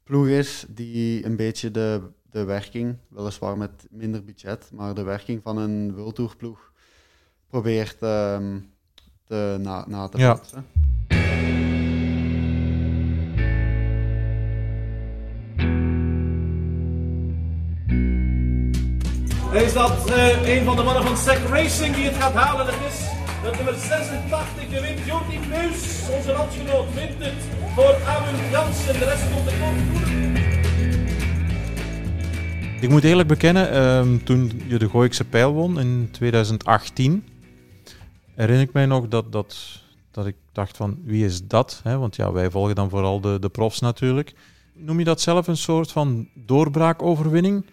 [0.04, 5.42] ploeg is die een beetje de, de werking, weliswaar met minder budget, maar de werking
[5.44, 6.72] van een World Tour ploeg
[7.50, 8.60] probeert ehm,
[9.26, 10.34] te, na, na te Ja.
[10.34, 10.66] bootsen.
[19.54, 22.66] Is dat eh, een van de mannen van Sec Racing die het gaat halen?
[22.66, 23.17] Het is
[23.48, 26.10] het nummer 86 gewint Jordi Meus.
[26.16, 27.34] Onze landgenoot wint het
[27.76, 28.94] voor Amund Jansen.
[29.00, 29.78] De rest komt de kort.
[32.84, 37.24] Ik moet eerlijk bekennen, ehm, toen je de Gooikse Pijl won in 2018,
[38.36, 39.82] herinner ik mij nog dat, dat,
[40.12, 41.82] dat ik dacht van wie is dat?
[41.84, 44.34] Want ja, wij volgen dan vooral de, de profs natuurlijk.
[44.74, 47.66] Noem je dat zelf een soort van doorbraakoverwinning?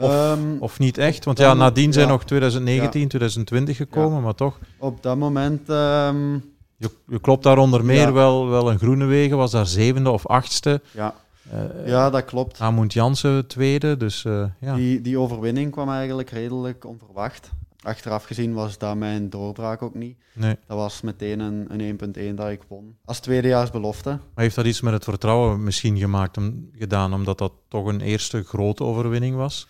[0.00, 1.24] Of, Ehm, of niet echt?
[1.24, 2.12] Want ja, nadien zijn ja.
[2.12, 4.58] nog 2019, 2020 gekomen, maar toch.
[4.78, 6.32] Op dat moment, ehm,
[6.76, 10.26] Je, je klopt daar onder meer wel, wel een groene wegen, was daar zevende of
[10.26, 10.80] achtste.
[10.92, 11.14] ja,
[11.50, 12.60] Eh ja, dat klopt.
[12.60, 14.74] Amund Jansen tweede, dus eh, ja.
[14.74, 17.50] Die, die overwinning kwam eigenlijk redelijk onverwacht.
[17.82, 20.16] Achteraf gezien was dat mijn doorbraak ook niet.
[20.32, 20.56] Nee.
[20.66, 22.96] Dat was meteen een, een 1.1 dat ik won.
[23.04, 24.08] Als tweedejaars belofte.
[24.08, 28.00] Maar heeft dat iets met het vertrouwen misschien gemaakt, om, gedaan, omdat dat toch een
[28.00, 29.66] eerste grote overwinning was?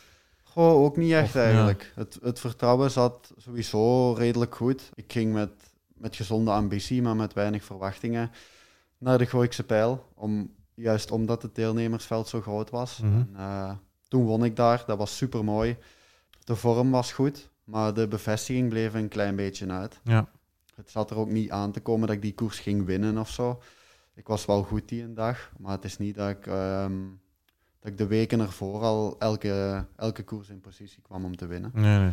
[0.50, 1.42] Goh, ook niet echt Of, ja.
[1.42, 1.92] eigenlijk.
[1.94, 4.90] Het, het vertrouwen zat sowieso redelijk goed.
[4.94, 5.50] Ik ging met,
[5.94, 8.30] met gezonde ambitie, maar met weinig verwachtingen
[8.98, 10.06] naar de Gooikse Pijl.
[10.14, 12.98] Om, juist omdat het deelnemersveld zo groot was.
[12.98, 13.12] Mhm.
[13.12, 13.72] En, eh,
[14.08, 15.76] toen won ik daar, dat was super mooi.
[16.44, 20.00] De vorm was goed, maar de bevestiging bleef een klein beetje uit.
[20.04, 20.28] Ja.
[20.74, 23.30] Het zat er ook niet aan te komen dat ik die koers ging winnen of
[23.30, 23.60] zo.
[24.14, 26.92] Ik was wel goed die een dag, maar het is niet dat ik, ehm,
[27.80, 31.70] dat ik de weken ervoor al elke, elke koers in positie kwam om te winnen.
[31.74, 32.10] Nee, nee.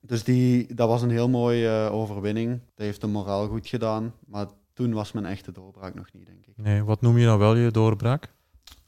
[0.00, 2.50] Dus die, dat was een heel mooie eh, overwinning.
[2.50, 6.46] Dat heeft de moraal goed gedaan, maar toen was mijn echte doorbraak nog niet, denk
[6.46, 6.52] ik.
[6.56, 6.84] nee.
[6.84, 8.34] Wat noem je dan wel je doorbraak?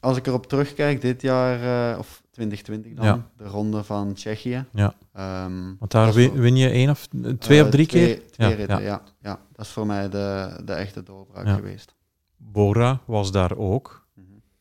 [0.01, 3.31] Als ik erop terugkijk, dit jaar, eh, of 2020 dan, Ja.
[3.37, 4.65] de ronde van Tsjechië.
[4.73, 4.95] Ja.
[5.13, 7.07] Ehm, Want daar win, voor- win je één of
[7.39, 8.31] twee eh, of drie twee- keer?
[8.31, 8.87] Twee Ja, ritten, ja.
[8.87, 9.03] ja.
[9.21, 9.41] ja.
[9.53, 11.95] Dat is voor mij de, de echte doorbraak geweest.
[12.37, 14.07] Bora was daar ook.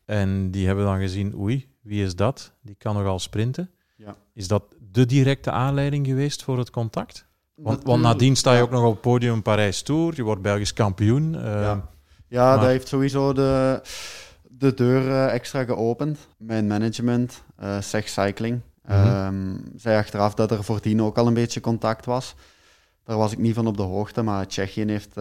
[0.07, 2.51] En die hebben dan gezien, oei, wie is dat?
[2.61, 3.69] Die kan nogal sprinten.
[3.95, 4.15] Ja.
[4.33, 7.25] Is dat de directe aanleiding geweest voor het contact?
[7.55, 10.13] Want, want nadien sta je ook nog op het podium Parijs Tour.
[10.15, 11.35] Je wordt Belgisch kampioen.
[11.35, 11.89] eh, Ja.
[12.27, 13.81] Ja, Maar- dat heeft sowieso de,
[14.49, 16.27] de deur eh, extra geopend.
[16.37, 17.43] Mijn management,
[17.79, 22.35] Seg Cycling, ehm, zei achteraf dat er voordien ook al een beetje contact was.
[23.03, 25.15] Daar was ik niet van op de hoogte, maar Tsjechië heeft,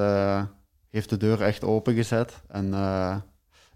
[0.90, 2.42] heeft de deur echt opengezet.
[2.48, 2.70] En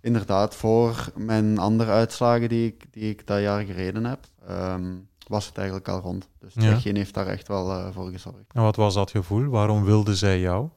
[0.01, 5.47] inderdaad, voor mijn andere uitslagen die ik, die ik dat jaar gereden heb, ehm, was
[5.47, 6.29] het eigenlijk al rond.
[6.39, 6.61] Dus Ja.
[6.61, 8.53] Tsjechië heeft daar echt wel eh, voor gezorgd.
[8.53, 9.45] En wat was dat gevoel?
[9.49, 10.69] Waarom wilden zij jou?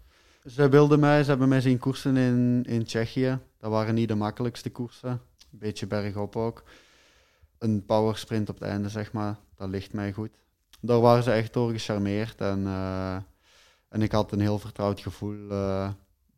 [0.46, 3.40] Ze wilden mij, ze hebben mij zien koersen in, in Tsjechië.
[3.60, 5.10] Dat waren niet de makkelijkste koersen.
[5.10, 6.64] Een beetje bergop ook.
[7.60, 10.30] Een powersprint op het einde, zeg maar, dat ligt mij goed.
[10.82, 12.42] Daar waren ze echt door gecharmeerd.
[12.42, 13.16] En, eh,
[13.90, 15.90] en ik had een heel vertrouwd gevoel eh,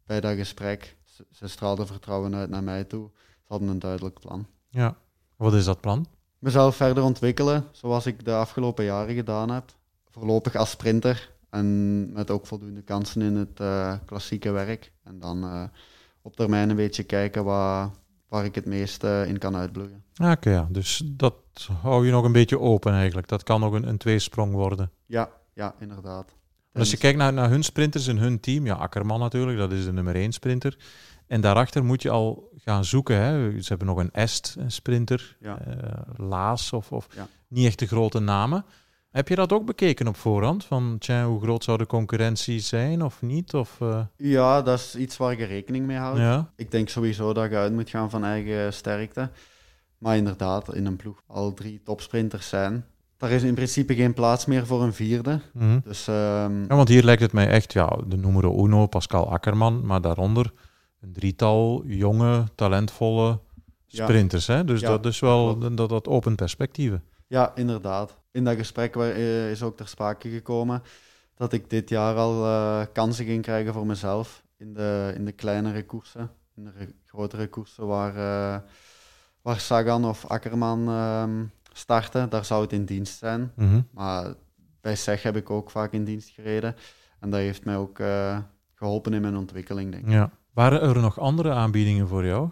[0.06, 0.96] bij dat gesprek.
[1.16, 3.10] Ze, ze straalden vertrouwen uit naar mij toe.
[3.16, 4.48] Ze hadden een duidelijk plan.
[4.70, 4.98] Ja.
[5.36, 6.08] Wat is dat plan?
[6.40, 9.72] Mezelf verder ontwikkelen, zoals ik de afgelopen jaren gedaan heb.
[10.10, 14.92] Voorlopig als sprinter en met ook voldoende kansen in het eh, klassieke werk.
[15.04, 15.64] En dan eh,
[16.22, 17.90] op termijn een beetje kijken waar,
[18.28, 20.04] waar ik het meest eh, in kan uitbloeien.
[20.16, 20.68] Ah, Oké, ja.
[20.70, 21.36] Dus dat
[21.82, 23.28] hou je nog een beetje open eigenlijk.
[23.28, 24.92] Dat kan nog een, een tweesprong worden.
[25.06, 26.36] Ja, ja, inderdaad.
[26.76, 29.86] Als je kijkt naar, naar hun sprinters en hun team, ja, Akkerman natuurlijk, dat is
[29.86, 30.78] de nummer één sprinter.
[31.28, 33.16] En daarachter moet je al gaan zoeken.
[33.18, 33.62] Hè.
[33.62, 35.60] Ze hebben nog een Est, een sprinter, Ja.
[35.60, 37.28] eh, Laas of, of Ja.
[37.48, 38.66] niet echt de grote namen.
[39.12, 40.66] Heb je dat ook bekeken op voorhand?
[40.66, 43.54] Van, tja, hoe groot zou de concurrentie zijn of niet?
[43.54, 46.20] Of, eh, Ja, dat is iets waar je rekening mee houdt.
[46.20, 46.52] ja?
[46.56, 49.30] Ik denk sowieso dat je uit moet gaan van eigen sterkte.
[49.98, 52.86] Maar inderdaad, in een ploeg al drie topsprinters zijn.
[53.18, 55.40] Daar is in principe geen plaats meer voor een vierde.
[55.54, 55.80] Mhm.
[55.84, 59.86] Dus ehm, Ja, want hier lijkt het mij echt, ja, de numero uno, Pascal Akkerman,
[59.86, 60.52] maar daaronder
[61.02, 63.40] een drietal jonge, talentvolle
[63.86, 64.04] Ja.
[64.06, 64.48] sprinters.
[64.48, 64.64] Hè?
[64.64, 67.04] Dus Ja, dat is wel, dat, dat opent perspectieven.
[67.28, 68.18] ja, inderdaad.
[68.32, 70.82] In dat gesprek wa- eh, is ook ter sprake gekomen
[71.36, 75.32] dat ik dit jaar al eh, kansen ging krijgen voor mezelf in de, in de
[75.32, 76.30] kleinere koersen.
[76.56, 78.62] In de re- grotere koersen waar, eh,
[79.42, 81.44] waar Sagan of Akkerman ehm,
[81.78, 83.52] starten, daar zou het in dienst zijn.
[83.56, 83.82] Mhm.
[83.92, 84.34] Maar
[84.82, 86.76] bij SEG heb ik ook vaak in dienst gereden.
[87.20, 88.38] En dat heeft mij ook eh,
[88.74, 90.12] geholpen in mijn ontwikkeling, denk ik.
[90.12, 90.32] Ja.
[90.54, 92.50] Waren er nog andere aanbiedingen voor jou?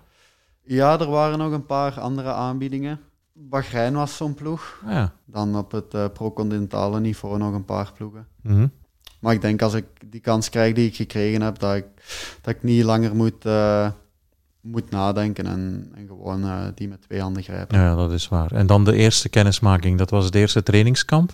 [0.63, 2.99] Ja, er waren nog een paar andere aanbiedingen.
[3.33, 4.81] Bahrein was zo'n ploeg.
[4.87, 5.13] Ja.
[5.25, 8.27] Dan op het eh pro-continentale niveau nog een paar ploegen.
[8.41, 8.67] Mhm.
[9.19, 11.85] Maar ik denk als ik die kans krijg die ik gekregen heb, dat ik,
[12.41, 13.91] dat ik niet langer moet, eh,
[14.63, 17.79] moet nadenken en, en gewoon eh, die met twee handen grijpen.
[17.79, 18.51] ja, dat is waar.
[18.51, 21.31] En dan de eerste kennismaking, dat was het eerste trainingskamp?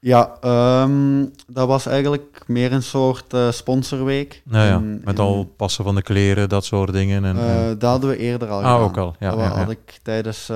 [0.00, 4.42] Ja, ehm, dat was eigenlijk meer een soort eh, sponsorweek.
[4.44, 7.24] Nou ja, In- met in- al passen van de kleren, dat soort dingen.
[7.24, 8.80] En, en- dat hadden we eerder al ah, gedaan.
[8.88, 9.14] ook al.
[9.18, 9.72] Ja, dat ja, had ja.
[9.72, 10.46] ik tijdens,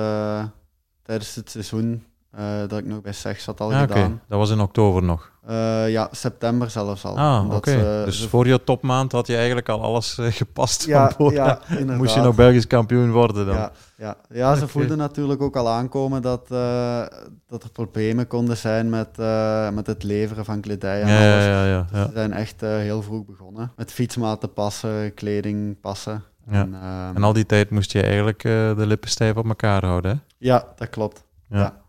[1.03, 2.03] tijdens het seizoen
[2.35, 4.21] eh, dat ik nog bij SEG zat al Ah, gedaan.
[4.27, 5.33] Dat was in oktober nog.
[5.47, 7.17] Eh, ja, september zelfs al.
[7.17, 11.33] Ah, ze- Dus voor je topmaand had je eigenlijk al alles eh, gepast ja, van
[11.33, 11.59] ja.
[11.97, 13.55] Moest je nog Belgisch kampioen worden dan?
[13.55, 14.15] Ja, ja.
[14.29, 17.01] ja ze voelden natuurlijk ook al aankomen dat, eh,
[17.47, 21.33] dat er problemen konden zijn met, eh, met het leveren van kledij en ja, ja,
[21.33, 21.45] alles.
[21.45, 22.05] ja, ja, ja.
[22.05, 23.71] Ze zijn echt eh, heel vroeg begonnen.
[23.75, 26.23] Met fietsmaten passen, kleding passen.
[26.49, 26.73] En,
[27.15, 30.11] En al die tijd moest je eigenlijk eh, de lippen stijf op elkaar houden.
[30.11, 30.17] Hè?
[30.37, 31.23] Ja, dat klopt.
[31.49, 31.83] Ja.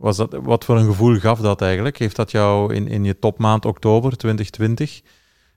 [0.00, 1.98] Was dat, wat voor een gevoel gaf dat eigenlijk?
[1.98, 5.00] Heeft dat jou in, in je topmaand oktober 2020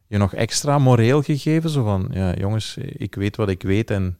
[0.07, 1.69] je nog extra moreel gegeven?
[1.69, 4.17] Zo van, ja jongens, ik weet wat ik weet en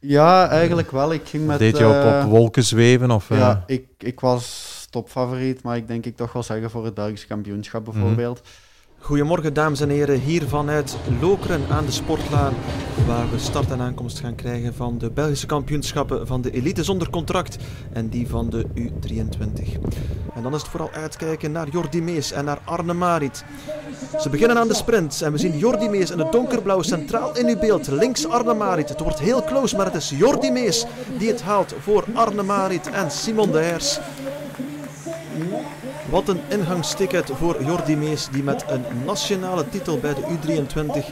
[0.00, 1.12] Ja, eigenlijk wel.
[1.12, 1.58] Ik ging met...
[1.58, 3.10] deed je op, eh, op wolken zweven?
[3.10, 6.84] Of, eh, Ja, ik, ik was topfavoriet, maar ik denk ik toch wel zeggen voor
[6.84, 8.40] het Belgisch kampioenschap bijvoorbeeld.
[8.98, 12.54] Goedemorgen dames en heren, hier vanuit Lokeren aan de Sportlaan,
[13.06, 17.10] waar we start en aankomst gaan krijgen van de Belgische kampioenschappen van de elite zonder
[17.10, 17.56] contract
[17.92, 19.78] en die van de U23.
[20.34, 23.44] En dan is het vooral uitkijken naar Jordi Mees en naar Arne Marit.
[24.20, 27.48] Ze beginnen aan de sprint en we zien Jordi Mees in het donkerblauw centraal in
[27.48, 28.88] uw beeld, links Arne Marit.
[28.88, 30.86] Het wordt heel close, maar het is Jordi Mees
[31.18, 33.98] die het haalt voor Arne Marit en Simon de Hers.
[36.10, 41.04] Wat een ingangsticket voor Jordi Mees, die met een nationale titel bij de U23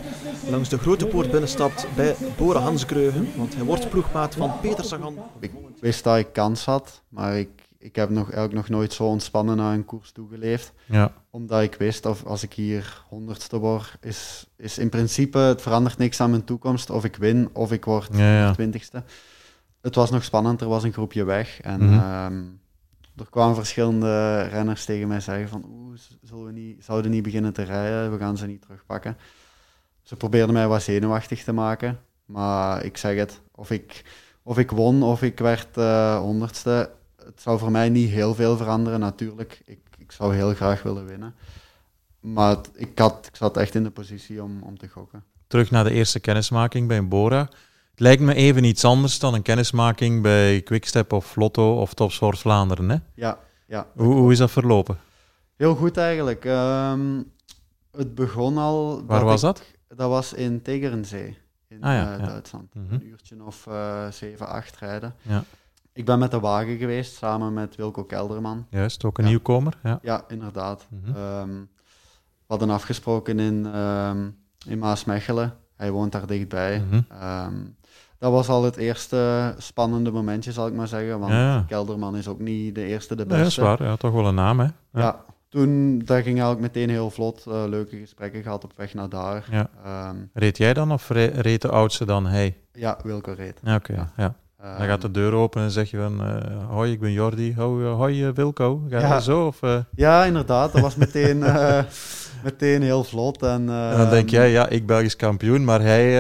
[0.51, 3.29] langs de grote poort binnenstapt bij Bora Hansgreugen.
[3.37, 5.19] Want hij wordt ploegmaat van Peter Sagan.
[5.41, 9.05] Ik wist dat ik kans had, maar ik, ik heb nog, eigenlijk nog nooit zo
[9.05, 10.73] ontspannen naar een koers toegeleefd.
[10.87, 11.13] ja.
[11.31, 15.99] Omdat ik wist, of als ik hier honderdste word, is, is in principe, het verandert
[15.99, 16.91] niks aan mijn toekomst.
[16.91, 18.53] Of ik win, of ik word Ja, ja.
[18.53, 19.03] twintigste.
[19.81, 21.61] Het was nog spannend, er was een groepje weg.
[21.61, 21.99] En Mhm.
[21.99, 22.43] ehm,
[23.17, 27.53] er kwamen verschillende renners tegen mij zeggen van, oeh, zullen we niet, zouden niet beginnen
[27.53, 29.17] te rijden, we gaan ze niet terugpakken.
[30.03, 34.05] Ze probeerden mij wat zenuwachtig te maken, maar ik zeg het, of ik,
[34.43, 36.91] of ik won of ik werd eh, honderdste,
[37.25, 39.63] het zou voor mij niet heel veel veranderen natuurlijk.
[39.65, 41.35] Ik, ik zou heel graag willen winnen.
[42.21, 45.25] Maar ik, had, ik zat echt in de positie om, om te gokken.
[45.47, 47.49] Terug naar de eerste kennismaking bij Bora.
[47.95, 52.39] Het lijkt me even iets anders dan een kennismaking bij Quickstep of Lotto of Topsport
[52.39, 52.89] Vlaanderen.
[52.89, 52.97] Hè?
[53.15, 53.87] Ja, ja.
[53.97, 54.99] Hoe, hoe is dat verlopen?
[55.57, 56.45] Heel goed eigenlijk.
[56.45, 57.23] Ehm,
[57.93, 59.05] het begon al.
[59.07, 59.63] Waar was ik- dat?
[59.89, 62.27] Dat was in Tegernsee, in Ah ja, eh, ja.
[62.27, 62.75] Duitsland.
[62.75, 62.95] Mhm.
[62.95, 65.15] Een uurtje of eh 7, 8 rijden.
[65.23, 65.45] Ja.
[65.93, 68.67] Ik ben met de wagen geweest samen met Wilco Kelderman.
[68.71, 69.79] Juist, ook een nieuwkomer.
[69.83, 69.99] Ja.
[70.03, 70.87] Ja, inderdaad.
[70.89, 71.17] Mhm.
[71.17, 71.49] Ehm,
[72.47, 74.29] we hadden afgesproken in, ehm
[74.67, 75.57] in Maasmechelen.
[75.77, 76.83] Hij woont daar dichtbij.
[77.09, 77.55] Ehm,
[78.19, 81.19] dat was al het eerste spannende momentje, zal ik maar zeggen.
[81.19, 81.65] Want Ja.
[81.69, 83.61] Kelderman is ook niet de eerste, de Nee, dat is beste.
[83.61, 83.83] waar.
[83.83, 84.67] Ja, toch wel een naam, hè?
[84.93, 85.25] Ja.
[85.49, 87.45] toen dat ging eigenlijk meteen heel vlot.
[87.47, 89.47] eh, leuke gesprekken gehad op weg naar daar.
[89.51, 89.69] Ja.
[89.85, 92.57] Ehm, Reed jij dan of re- reed de oudste dan hij?
[92.73, 93.61] ja, Wilco reed.
[93.75, 93.93] Oké.
[93.93, 94.13] Ja.
[94.17, 94.35] ja.
[94.79, 96.25] Dan gaat de deur open en zeg je van...
[96.25, 97.55] eh, hoi, ik ben Jordi.
[97.55, 98.83] Hoi, eh, hoi eh, Wilco.
[98.89, 99.21] Ga Ja.
[99.21, 99.47] zo?
[99.47, 99.61] Of,
[99.95, 100.73] Ja, inderdaad.
[100.73, 101.39] Dat was meteen,
[102.45, 103.43] meteen heel vlot.
[103.43, 106.19] En, en dan denk ehm, jij, ja, ik Belgisch kampioen, maar hij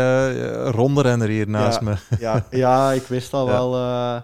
[0.71, 1.85] ronderenner hier naast Ja.
[1.85, 2.17] me.
[2.19, 3.53] Ja, ja, ik wist al Ja.
[3.53, 4.23] wel.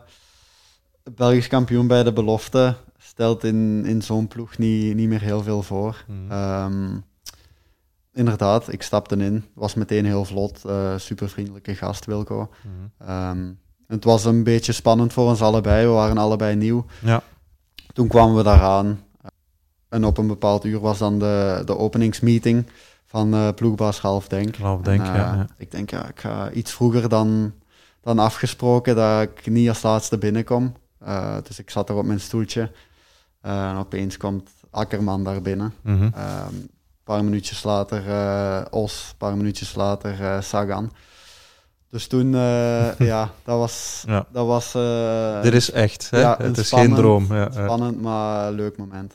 [1.14, 5.62] Belgisch kampioen bij de belofte stelt in, in zo'n ploeg niet, niet meer heel veel
[5.62, 6.04] voor.
[6.06, 6.30] Mhm.
[6.32, 6.88] Ehm,
[8.12, 9.44] inderdaad, ik stapte in.
[9.54, 10.62] Was meteen heel vlot.
[10.96, 12.50] Super vriendelijke gast, Wilco.
[12.98, 13.50] Ehm,
[13.90, 15.86] het was een beetje spannend voor ons allebei.
[15.86, 16.84] We waren allebei nieuw.
[16.98, 17.22] Ja.
[17.92, 19.00] Toen kwamen we daaraan.
[19.88, 22.66] En op een bepaald uur was dan de, de openingsmeeting
[23.06, 24.56] van uh, ploegbaas Half Denk.
[24.56, 25.46] Half Denk, En, ja, eh, ja.
[25.56, 27.52] Ik denk, ja, ik ga iets vroeger dan,
[28.00, 30.74] dan afgesproken dat ik niet als laatste binnenkom.
[30.98, 32.70] Eh, dus ik zat er op mijn stoeltje.
[33.40, 35.74] En opeens komt Akkerman daar binnen.
[35.80, 36.10] Mhm.
[36.14, 36.70] Ehm, een
[37.04, 38.02] paar minuutjes later
[38.70, 40.92] Os, een paar minuutjes later Sagan.
[41.90, 44.04] Dus toen, eh, ja, dat was...
[44.06, 44.26] Ja.
[44.32, 44.72] Dat was
[45.42, 46.20] Dit is echt, hè?
[46.20, 47.26] ja, het is geen droom.
[47.34, 49.14] Ja, spannend, maar leuk moment.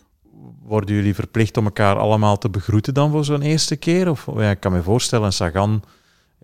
[0.64, 4.10] Worden jullie verplicht om elkaar allemaal te begroeten dan voor zo'n eerste keer?
[4.10, 5.84] Of, ja, ik kan me voorstellen, Sagan,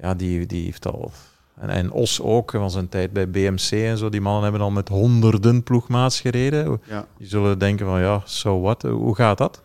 [0.02, 1.12] ja, die, die heeft al...
[1.62, 4.10] En, en Os ook, van zijn tijd bij BMC en zo.
[4.10, 6.82] Die mannen hebben al met honderden ploegmaats gereden.
[6.88, 7.06] Ja.
[7.18, 8.82] Die zullen denken van, ja, so what?
[8.82, 9.62] Hoe gaat dat?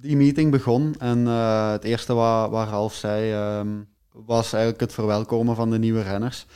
[0.00, 3.68] Die meeting begon en eh, het eerste wat, wat Ralf zei ehm,
[4.24, 6.46] was eigenlijk het verwelkomen van de nieuwe renners.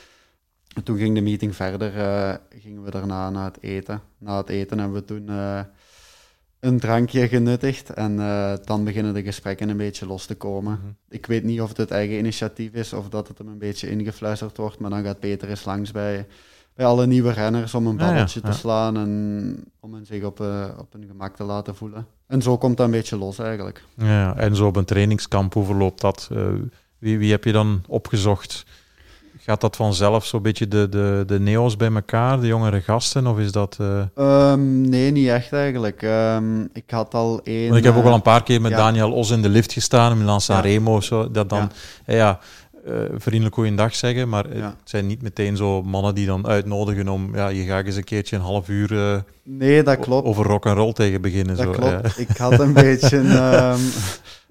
[0.75, 4.03] En toen ging de meeting verder, eh, gingen we daarna naar het eten.
[4.19, 5.61] Na het eten hebben we toen eh,
[6.61, 10.73] een drankje genuttigd en eh, dan beginnen de gesprekken een beetje los te komen.
[10.73, 10.93] Mhm.
[11.09, 13.91] Ik weet niet of het het eigen initiatief is of dat het hem een beetje
[13.91, 16.27] ingefluisterd wordt, maar dan gaat Peter eens langs bij,
[16.75, 18.25] bij alle nieuwe renners om een ja, ja.
[18.25, 20.41] te slaan en om hen zich op,
[20.79, 22.07] op hun gemak te laten voelen.
[22.27, 23.85] En zo komt dat een beetje los eigenlijk.
[23.97, 26.31] Ja, en zo op een trainingskamp, hoe verloopt dat?
[27.01, 28.65] Eh, wie, wie heb je dan opgezocht?
[29.43, 33.27] Gaat dat vanzelf zo'n beetje de, de, de neo's bij elkaar, de jongere gasten?
[33.27, 33.77] Of is dat...
[33.81, 36.03] eh, Ehm, nee, niet echt eigenlijk.
[36.03, 37.65] Ehm, ik had al één...
[37.67, 38.77] Want ik heb ook eh, al een paar keer met ja.
[38.77, 40.81] Daniel Os in de lift gestaan, in Milan San Ja.
[40.85, 41.31] Of zo.
[41.31, 41.71] Dat dan,
[42.07, 42.39] Ja.
[42.87, 44.65] eh, vriendelijk goeiedag zeggen, maar eh, Ja.
[44.67, 48.05] het zijn niet meteen zo mannen die dan uitnodigen om, ja, je gaat eens een
[48.05, 50.27] keertje een half uur eh, Nee, dat klopt.
[50.27, 51.57] over rock and roll tegen beginnen.
[51.57, 52.17] Dat zo, klopt.
[52.17, 52.23] ja.
[52.23, 53.81] Ik had een beetje ehm,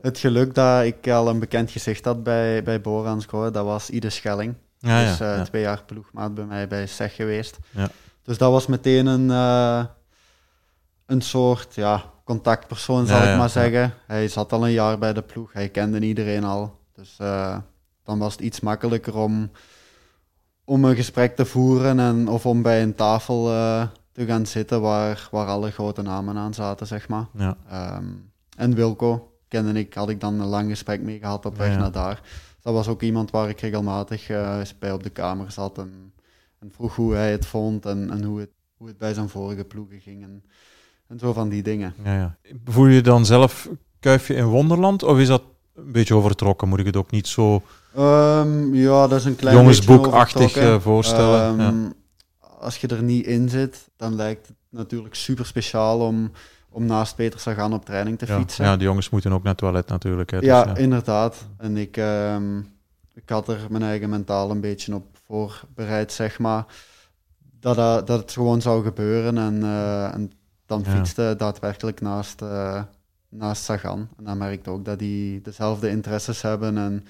[0.02, 3.28] het geluk dat ik al een bekend gezicht had bij, bij Borans.
[3.28, 4.56] Dat was Ide Schelling.
[4.80, 5.44] Ja, dus eh, ja.
[5.44, 7.58] twee jaar ploegmaat bij mij bij SEG geweest.
[7.70, 7.90] Ja.
[8.24, 9.86] Dus dat was meteen een, eh,
[11.06, 13.94] een soort ja, contactpersoon, zal ik maar zeggen.
[14.08, 16.80] Hij zat al een jaar bij de ploeg, hij kende iedereen al.
[16.96, 17.58] Dus eh,
[18.04, 19.52] dan was het iets makkelijker om,
[20.64, 23.44] om een gesprek te voeren en, of om bij een tafel
[24.12, 27.26] te gaan zitten waar, waar alle grote namen aan zaten, zeg maar.
[27.34, 27.58] Ja.
[27.70, 28.06] Ehm,
[28.58, 31.78] en Wilco kende ik, had ik dan een lang gesprek mee gehad op weg Ja,
[31.78, 32.22] naar daar.
[32.62, 36.14] Dat was ook iemand waar ik regelmatig eh, bij op de kamer zat en,
[36.60, 39.64] en vroeg hoe hij het vond en, en hoe, het, hoe het bij zijn vorige
[39.64, 40.44] ploegen ging en,
[41.08, 41.94] en zo van die dingen.
[42.04, 42.38] Ja, ja.
[42.66, 45.44] Voel je dan zelf kuifje in Wonderland, of is dat
[45.76, 46.68] een beetje overtrokken?
[46.68, 47.64] Moet ik het ook niet zo
[47.96, 51.60] Ehm, ja, dat is een klein jongensboekachtig eh, voorstellen?
[51.60, 51.92] Ehm, ja.
[52.60, 56.32] Als je er niet in zit, dan lijkt het natuurlijk super speciaal om,
[56.70, 58.38] om naast Peter Sagan op training te Ja.
[58.40, 58.66] fietsen.
[58.66, 60.32] ja, de jongens moeten ook naar het toilet natuurlijk.
[60.32, 60.76] Hè, dus, ja, ja.
[60.76, 61.48] inderdaad.
[61.58, 62.58] En ik, ehm,
[63.14, 66.66] ik had er mijn eigen mentaal een beetje op voorbereid, zeg maar.
[67.60, 69.38] Dat, dat, dat het gewoon zou gebeuren.
[69.38, 70.32] En, eh, en
[70.66, 70.92] dan Ja.
[70.92, 72.82] fietste daadwerkelijk naast, eh,
[73.30, 74.08] naast Sagan.
[74.18, 76.78] En dan merkte ook dat die dezelfde interesses hebben.
[76.78, 77.06] En,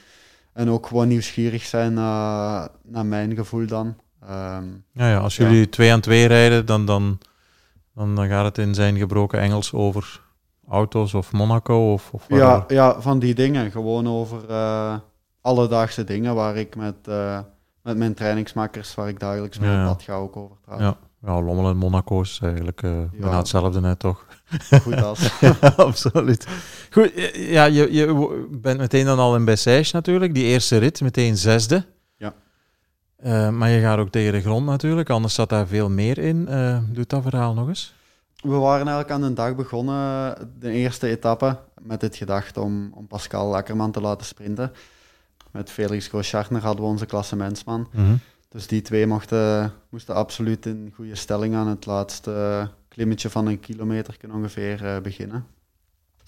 [0.53, 3.95] en ook gewoon nieuwsgierig zijn naar, naar mijn gevoel dan.
[4.21, 7.19] Ehm, Ja, ja, als jullie twee aan twee rijden, dan, dan,
[7.95, 10.21] dan, dan gaat het in zijn gebroken Engels over
[10.67, 13.71] auto's of Monaco of, of ja, ja, van die dingen.
[13.71, 14.95] Gewoon over eh,
[15.41, 17.39] alledaagse dingen waar ik met, eh,
[17.83, 20.79] met mijn trainingsmakers, waar ik dagelijks mee Ja, op pad ga, ook over praat.
[20.79, 20.97] Ja.
[21.25, 24.25] Ja, Lommel en Monaco is eigenlijk eh bijna hetzelfde net, toch?
[24.81, 25.41] Goed als.
[25.75, 26.47] Absoluut.
[26.91, 31.37] Goed, ja, je, je bent meteen dan al in Bessèges natuurlijk, die eerste rit, meteen
[31.37, 31.85] zesde.
[33.21, 36.47] Eh, maar je gaat ook tegen de grond natuurlijk, anders zat daar veel meer in.
[36.47, 37.93] Eh doe dat verhaal nog eens.
[38.41, 43.07] We waren eigenlijk aan de dag begonnen, de eerste etappe, met het gedacht om, om
[43.07, 44.71] Pascal Akkerman te laten sprinten.
[45.51, 47.87] Met Felix Groschartner hadden we onze klassementsman.
[48.49, 53.59] Dus die twee mochten, moesten absoluut in goede stelling aan het laatste klimmetje van een
[53.59, 55.45] kilometer ongeveer eh, beginnen.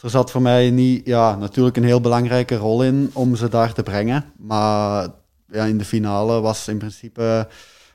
[0.01, 3.73] Er zat voor mij niet, ja, natuurlijk een heel belangrijke rol in om ze daar
[3.73, 4.25] te brengen.
[4.37, 5.07] Maar
[5.51, 7.47] ja, in de finale was in principe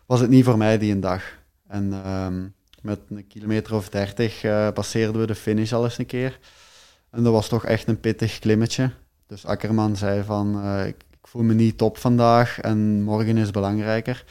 [0.07, 1.23] was het niet voor mij die een dag.
[1.69, 2.47] En ehm,
[2.83, 6.39] met een kilometer of dertig eh, passeerden we de finish al eens een keer.
[7.11, 8.91] En dat was toch echt een pittig klimmetje.
[9.27, 14.25] Dus Akkerman zei van, eh, ik, voel me niet top vandaag en morgen is belangrijker.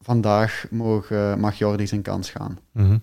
[0.00, 2.58] Vandaag mag, mag Jordi zijn kans gaan.
[2.72, 2.98] Mhm.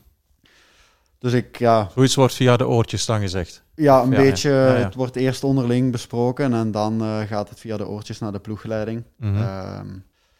[1.20, 3.64] Dus ik, ja, Zoiets wordt via de oortjes dan gezegd.
[3.76, 4.84] ja een Ja, beetje, Ja, ja.
[4.84, 8.40] het wordt eerst onderling besproken en dan eh, gaat het via de oortjes naar de
[8.40, 9.04] ploegleiding.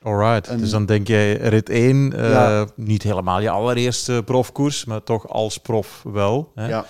[0.04, 5.04] Alright, en- dus dan denk jij rit 1, eh, niet helemaal je allereerste profkoers, maar
[5.04, 6.52] toch als prof wel.
[6.56, 6.68] Hè?
[6.68, 6.86] ja,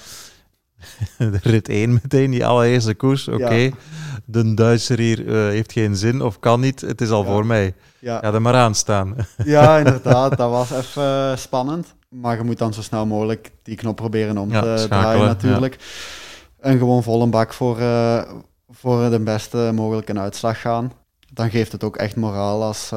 [1.18, 3.28] de rit 1 meteen, die allereerste koers.
[3.28, 3.70] Oké,
[4.26, 6.82] de Duitser hier uh, heeft geen zin of kan niet.
[6.82, 7.74] Het is al voor mij.
[8.00, 8.20] Ja.
[8.20, 9.16] Ga er maar aan staan.
[9.46, 10.38] Ja, inderdaad.
[10.38, 11.96] Dat was even spannend.
[12.10, 15.78] Maar je moet dan zo snel mogelijk die knop proberen om te draaien natuurlijk.
[16.60, 18.32] En gewoon vol een bak voor, uh,
[18.70, 20.92] voor de beste mogelijke uitslag gaan.
[21.34, 22.94] Dan geeft het ook echt moraal als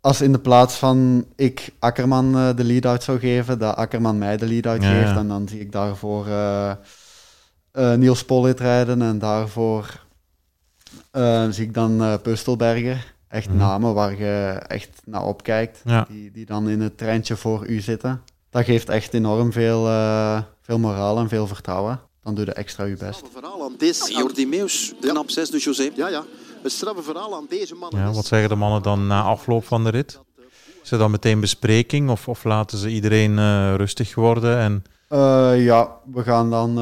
[0.00, 4.46] als in de plaats van ik Akkerman de lead-out zou geven, dat Akkerman mij de
[4.46, 5.16] lead-out geeft.
[5.16, 6.26] En dan zie ik daarvoor
[7.96, 10.04] Niels Pollitt rijden en daarvoor
[11.50, 13.14] zie ik dan Pustelberger.
[13.28, 13.56] Echt mhm.
[13.56, 18.22] namen waar je echt naar opkijkt, die, die dan in het treintje voor u zitten.
[18.50, 19.84] Dat geeft echt enorm veel,
[20.62, 22.00] veel moraal en veel vertrouwen.
[22.22, 23.20] Dan doe je extra je best.
[23.20, 24.12] Het verhaal aan deze...
[24.12, 25.90] Jordi Meus, de knap 6 de José.
[25.94, 26.24] Ja, ja.
[26.62, 28.00] Het straffe verhaal aan deze mannen.
[28.00, 30.20] Ja, wat zeggen de mannen dan na afloop van de rit?
[30.82, 33.36] Is er dan meteen bespreking of, of laten ze iedereen
[33.76, 34.58] rustig worden?
[34.58, 34.84] En...
[35.58, 36.78] ja, we gaan dan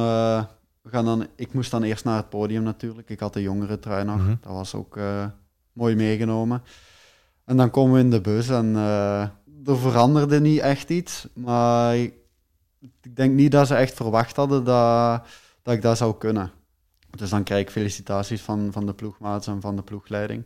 [0.84, 3.10] we gaan dan, ik moest dan eerst naar het podium natuurlijk.
[3.10, 4.16] Ik had de jongere trui nog.
[4.16, 4.34] Mhm.
[4.40, 5.24] Dat was ook uh,
[5.74, 6.62] mooi meegenomen.
[7.44, 9.20] En dan komen we in de bus en uh,
[9.64, 11.26] er veranderde niet echt iets.
[11.32, 12.14] Maar ik,
[12.80, 15.26] ik, denk niet dat ze echt verwacht hadden dat,
[15.62, 16.50] dat ik dat zou kunnen.
[17.10, 20.44] Dus dan krijg ik felicitaties van, van de ploegmaats en van de ploegleiding.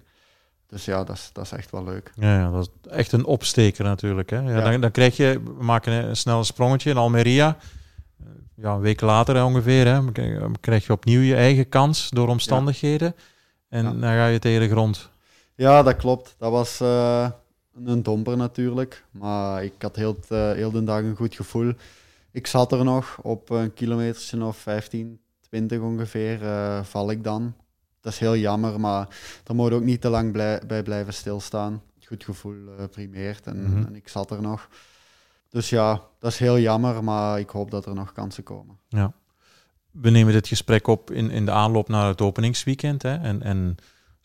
[0.67, 2.13] Dus ja, dat is, dat is echt wel leuk.
[2.15, 4.31] Ja, dat is echt een opsteker natuurlijk.
[4.31, 4.41] Hè?
[4.41, 7.57] Ja, Dan, dan krijg je, we maken een snel sprongetje in Almeria
[8.61, 10.01] ja, een week later ongeveer, hè,
[10.61, 13.15] krijg je opnieuw je eigen kans door omstandigheden.
[13.69, 15.11] En dan ga je tegen de grond.
[15.59, 16.35] Ja, dat klopt.
[16.39, 17.31] Dat was uh,
[17.85, 19.05] een domper natuurlijk.
[19.11, 21.73] Maar ik had heel, uh, heel de dag een goed gevoel.
[22.31, 26.43] Ik zat er nog op een kilometertje of 15, 20 ongeveer.
[26.43, 27.55] Uh, val ik dan.
[28.01, 29.09] Dat is heel jammer, maar
[29.43, 31.83] daar moet ook niet te lang blij, bij blijven stilstaan.
[31.95, 32.57] Het goed gevoel
[32.91, 33.87] primeert en, mhm.
[33.87, 34.69] en ik zat er nog.
[35.49, 38.79] Dus ja, dat is heel jammer, maar ik hoop dat er nog kansen komen.
[38.89, 39.13] Ja.
[39.91, 43.03] We nemen dit gesprek op in, in de aanloop naar het openingsweekend.
[43.03, 43.17] Hè?
[43.17, 43.77] En, en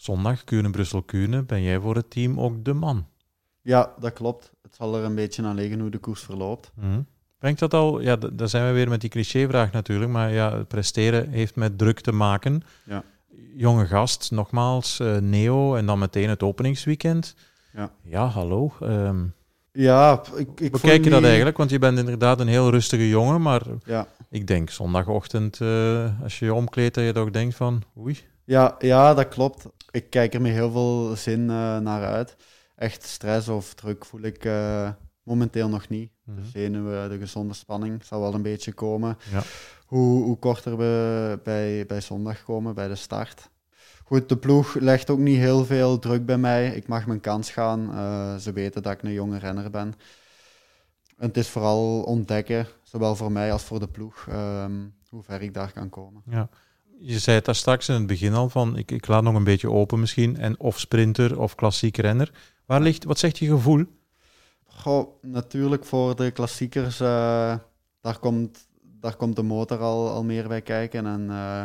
[0.04, 3.06] zondag, Kuurne-Brussel-Kuurne, ben jij voor het team ook de man.
[3.62, 4.52] Ja, dat klopt.
[4.62, 6.72] Het zal er een beetje aan liggen hoe de koers verloopt.
[6.76, 7.06] Mm.
[7.40, 11.30] Brengt dat al, ja, daar zijn we weer met die clichévraag natuurlijk, maar ja, presteren
[11.30, 12.64] heeft met druk te maken.
[12.84, 13.04] Ja.
[13.56, 17.36] Jonge gast, nogmaals, uh, Neo en dan meteen het openingsweekend.
[17.74, 18.74] Ja, ja hallo.
[18.82, 19.34] Um,
[19.72, 21.58] ja, ik, ik Bekijk je dat eigenlijk?
[21.58, 24.08] Want je bent inderdaad een heel rustige jongen, maar ja.
[24.30, 28.32] ik denk zondagochtend, uh, als je je omkleedt, dat je ook denkt van, oei.
[28.46, 29.66] Ja, ja, dat klopt.
[29.92, 32.36] Ik kijk er met heel veel zin uh, naar uit.
[32.76, 34.90] Echt stress of druk voel ik uh,
[35.24, 36.12] momenteel nog niet.
[36.24, 36.44] Mm -hmm.
[36.44, 39.18] De zenuwen, de gezonde spanning zal wel een beetje komen.
[39.32, 39.42] Ja.
[39.86, 43.50] Hoe, hoe korter we bij, bij zondag komen, bij de start.
[44.04, 46.68] Goed, de ploeg legt ook niet heel veel druk bij mij.
[46.68, 47.90] Ik mag mijn kans gaan.
[47.92, 49.94] Uh, ze weten dat ik een jonge renner ben.
[51.18, 55.42] En het is vooral ontdekken, zowel voor mij als voor de ploeg, um, hoe ver
[55.42, 56.22] ik daar kan komen.
[56.26, 56.50] Ja.
[57.06, 59.44] Je zei het daar straks in het begin al van, ik, ik laat nog een
[59.44, 62.32] beetje open misschien, en of sprinter of klassiek renner.
[62.66, 63.86] Waar ligt, wat zegt je gevoel?
[64.66, 67.08] Goh, natuurlijk voor de klassiekers, uh,
[68.02, 71.06] daar, komt, daar komt de motor al, al meer bij kijken.
[71.06, 71.64] En uh,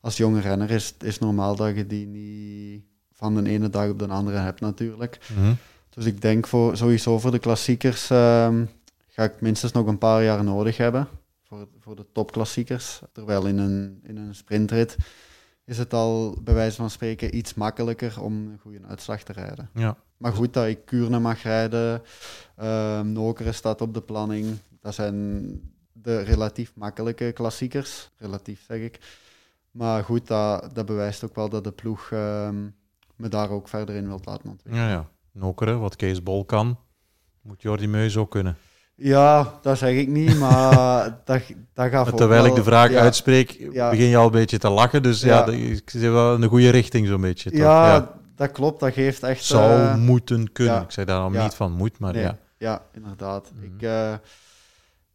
[0.00, 3.88] als jonge renner is het is normaal dat je die niet van de ene dag
[3.90, 5.18] op de andere hebt natuurlijk.
[5.36, 5.52] Mhm.
[5.90, 8.70] Dus ik denk voor, sowieso voor de klassiekers um,
[9.08, 11.08] ga ik minstens nog een paar jaar nodig hebben.
[11.48, 13.00] Voor, voor de topklassiekers.
[13.12, 14.96] Terwijl in een, in een sprintrit
[15.64, 19.70] is het al bij wijze van spreken iets makkelijker om een goede uitslag te rijden.
[19.74, 19.96] Ja.
[20.16, 22.02] Maar goed, dat ik Kuurne mag rijden,
[22.62, 24.58] um, Nokere staat op de planning.
[24.80, 25.44] Dat zijn
[25.92, 28.10] de relatief makkelijke klassiekers.
[28.16, 28.98] Relatief zeg ik.
[29.70, 32.68] Maar goed, dat, dat bewijst ook wel dat de ploeg ehm,
[33.16, 34.88] me daar ook verder in wilt laten ontwikkelen.
[34.88, 35.08] Ja, ja.
[35.32, 36.78] Nokere, wat Kees Bol kan,
[37.40, 38.56] moet Jordi Meus ook kunnen.
[38.96, 41.42] Ja, dat zeg ik niet, maar dat,
[41.72, 45.02] dat gaat Terwijl ik de vraag uitspreek, begin je al een beetje te lachen.
[45.02, 47.50] Dus ja, ik zie wel in de goede richting zo'n beetje.
[47.50, 47.58] Toch?
[47.58, 48.80] Ja, dat klopt.
[48.80, 49.44] Dat geeft echt...
[49.44, 50.82] Zou uh, moeten kunnen.
[50.82, 52.36] Ik zeg daar al niet van moet, maar ja.
[52.58, 53.50] Ja, inderdaad.
[53.54, 53.64] Mhm.
[53.64, 54.14] Ik, uh,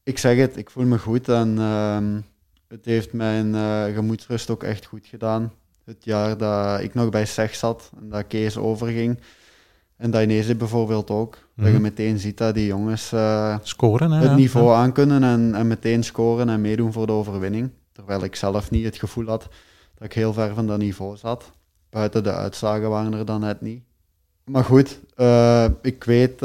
[0.03, 1.55] ik zeg het, ik voel me goed en...
[1.57, 2.21] Uh,
[2.69, 5.53] het heeft mijn uh, gemoedsrust ook echt goed gedaan.
[5.85, 9.19] Het jaar dat ik nog bij SEG zat en dat Kees overging.
[9.99, 11.37] En dat Inese bijvoorbeeld ook.
[11.55, 11.81] Dat je mhm.
[11.81, 16.49] meteen ziet dat die jongens uh, scoren, hè, het niveau aankunnen en, en meteen scoren
[16.49, 17.69] en meedoen voor de overwinning.
[17.91, 19.47] Terwijl ik zelf niet het gevoel had
[19.95, 21.51] dat ik heel ver van dat niveau zat.
[21.89, 23.83] Buiten de uitslagen waren er dan net niet.
[24.43, 26.39] Maar goed, uh, ik weet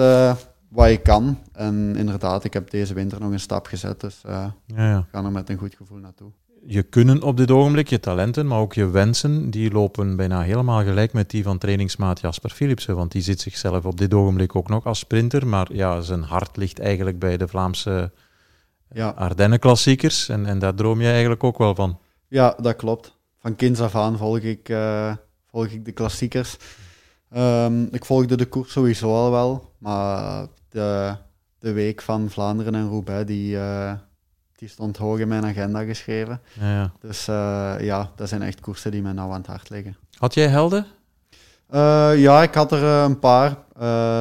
[0.68, 1.38] wat ik kan.
[1.52, 4.00] En inderdaad, ik heb deze winter nog een stap gezet.
[4.00, 5.06] Dus uh, ja, ja.
[5.10, 6.30] ga er met een goed gevoel naartoe.
[6.66, 10.82] Je kunnen op dit ogenblik, je talenten, maar ook je wensen, die lopen bijna helemaal
[10.82, 12.96] gelijk met die van trainingsmaat Jasper Philipsen.
[12.96, 15.46] Want die zit zichzelf op dit ogenblik ook nog als sprinter.
[15.46, 18.12] Maar ja, zijn hart ligt eigenlijk bij de Vlaamse
[18.90, 19.08] Ja.
[19.08, 20.28] Ardennen-klassiekers.
[20.28, 21.98] En, en daar droom je eigenlijk ook wel van.
[22.28, 23.16] Ja, dat klopt.
[23.38, 26.56] Van kinds af aan volg ik, eh, volg ik de klassiekers.
[27.30, 31.14] Ehm, ik volgde de koers sowieso al wel, maar de,
[31.58, 33.92] de week van Vlaanderen en Roubaix, die, eh,
[34.56, 36.40] die stond hoog in mijn agenda geschreven.
[36.60, 36.92] Ja, ja.
[37.00, 39.96] Dus eh, ja, dat zijn echt koersen die mij nou aan het hart liggen.
[40.18, 40.86] Had jij helden?
[41.68, 43.56] Eh, ja, ik had er eh, een paar.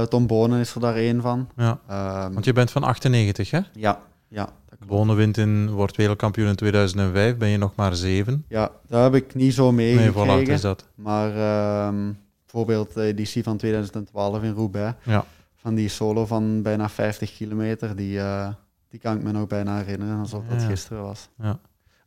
[0.08, 1.50] Tom Bonen is er daar één van.
[1.56, 1.80] Ja.
[1.88, 3.60] Ehm, Want je bent van 98, hè?
[3.74, 4.50] ja, ja.
[4.88, 7.38] Bonen wint in, wordt wereldkampioen in 2005.
[7.38, 8.46] Ben je nog maar zeven?
[8.48, 10.22] Ja, daar heb ik niet zo Nee, meegekregen.
[10.22, 10.86] hoe oud is dat?
[10.96, 12.12] Maar ehm,
[12.46, 15.26] bijvoorbeeld de editie van 2012 in Roubaix, Ja.
[15.56, 18.20] van die solo van bijna 50 kilometer, die,
[18.94, 21.30] die kan ik me nog bijna herinneren alsof dat gisteren was.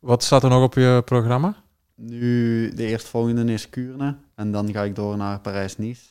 [0.01, 1.55] Wat staat er nog op je programma?
[1.95, 6.05] Nu, de eerstvolgende is Kuurne en dan ga ik door naar Parijs-Nice.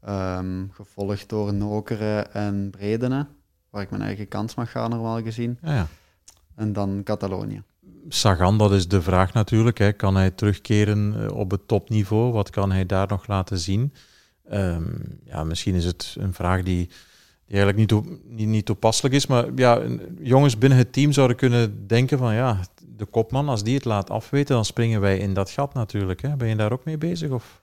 [0.00, 3.26] Ehm, gevolgd door Nokere en Bredene,
[3.70, 5.58] waar ik mijn eigen kans mag gaan normaal gezien.
[5.62, 5.86] Ja, ja.
[6.54, 7.62] En dan Catalonië.
[8.08, 9.78] Sagan, dat is de vraag natuurlijk.
[9.78, 9.92] Hè.
[9.92, 12.32] Kan hij terugkeren eh, op het topniveau?
[12.32, 13.92] Wat kan hij daar nog laten zien?
[14.48, 14.84] Ehm,
[15.24, 16.90] ja, misschien is het een vraag die,
[17.46, 19.26] die eigenlijk niet, niet, niet toepasselijk is.
[19.26, 19.82] Maar ja,
[20.20, 22.60] jongens binnen het team zouden kunnen denken van ja,
[22.96, 26.22] de kopman, als die het laat afweten, dan springen wij in dat gat natuurlijk.
[26.22, 26.36] Hè.
[26.36, 27.30] Ben je daar ook mee bezig?
[27.30, 27.62] Of?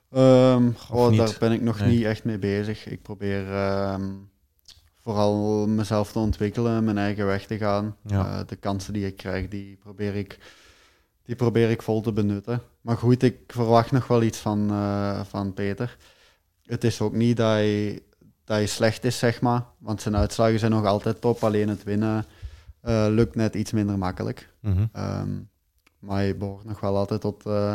[1.10, 1.20] Niet?
[1.20, 1.90] daar ben ik nog Nee.
[1.90, 2.88] niet echt mee bezig.
[2.88, 4.04] Ik probeer ehm,
[5.02, 7.96] vooral mezelf te ontwikkelen, mijn eigen weg te gaan.
[8.06, 8.40] Ja.
[8.40, 10.38] Eh, de kansen die ik krijg, die probeer ik,
[11.26, 12.62] die probeer ik vol te benutten.
[12.82, 15.98] Maar goed, ik verwacht nog wel iets van, eh, van Peter.
[16.66, 18.00] Het is ook niet dat hij,
[18.50, 19.64] dat hij slecht is, zeg maar.
[19.78, 21.44] Want zijn uitslagen zijn nog altijd top.
[21.44, 22.26] Alleen het winnen
[22.82, 24.50] eh, lukt net iets minder makkelijk.
[24.60, 24.86] Mhm.
[24.92, 25.30] Ehm,
[26.00, 27.74] maar hij behoort nog wel altijd tot, eh,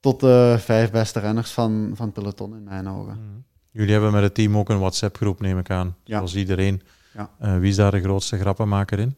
[0.00, 3.12] tot de vijf beste renners van, van het peloton in mijn ogen.
[3.12, 3.38] Mhm.
[3.70, 5.96] Jullie hebben met het team ook een WhatsApp-groep, neem ik aan.
[6.04, 6.16] Ja.
[6.16, 6.82] Zoals iedereen.
[7.14, 7.30] Ja.
[7.38, 9.16] Eh, wie is daar de grootste grappenmaker in?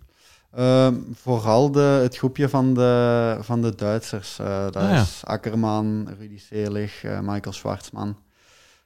[0.52, 4.38] Ehm, vooral de, het groepje van de, van de Duitsers.
[4.38, 5.00] Eh dat Ah, ja.
[5.00, 8.16] is Akkerman, Rudy Selig, Michael Schwartzman.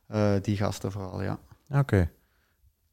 [0.09, 1.38] Eh, die gasten vooral, ja.
[1.70, 2.11] Oké.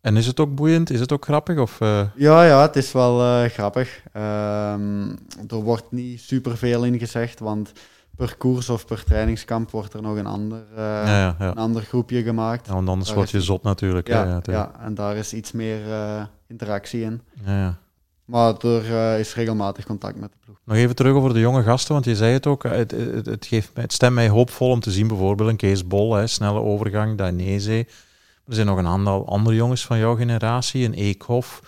[0.01, 0.89] En is het ook boeiend?
[0.89, 1.57] Is het ook grappig?
[1.57, 4.01] Of, eh, Ja, ja, het is wel eh, grappig.
[4.13, 5.09] Ehm,
[5.47, 7.71] er wordt niet superveel in gezegd, want
[8.15, 11.49] per koers of per trainingskamp wordt er nog een ander, ja, ja, ja.
[11.49, 12.67] een ander groepje gemaakt.
[12.67, 14.07] Want anders word is je het- zot natuurlijk.
[14.07, 15.79] Ja, ja, en daar is iets meer
[16.47, 17.21] interactie in.
[17.45, 17.77] Ja, ja.
[18.25, 20.57] Maar er eh, is regelmatig contact met de ploeg.
[20.63, 22.63] Nog even terug over de jonge gasten, want je zei het ook.
[22.63, 25.87] Het, het, het, geeft, mij- het stemt mij hoopvol om te zien, bijvoorbeeld een Kees
[25.87, 27.87] Bol, hè, snelle overgang, Dainese.
[28.47, 31.61] Er zijn nog een aantal andere jongens van jouw generatie, een Eekhoff,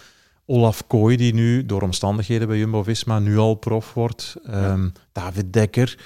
[0.45, 5.97] Olaf Kooi, die nu door omstandigheden bij Jumbo-Visma nu al prof wordt, ehm, David Dekker.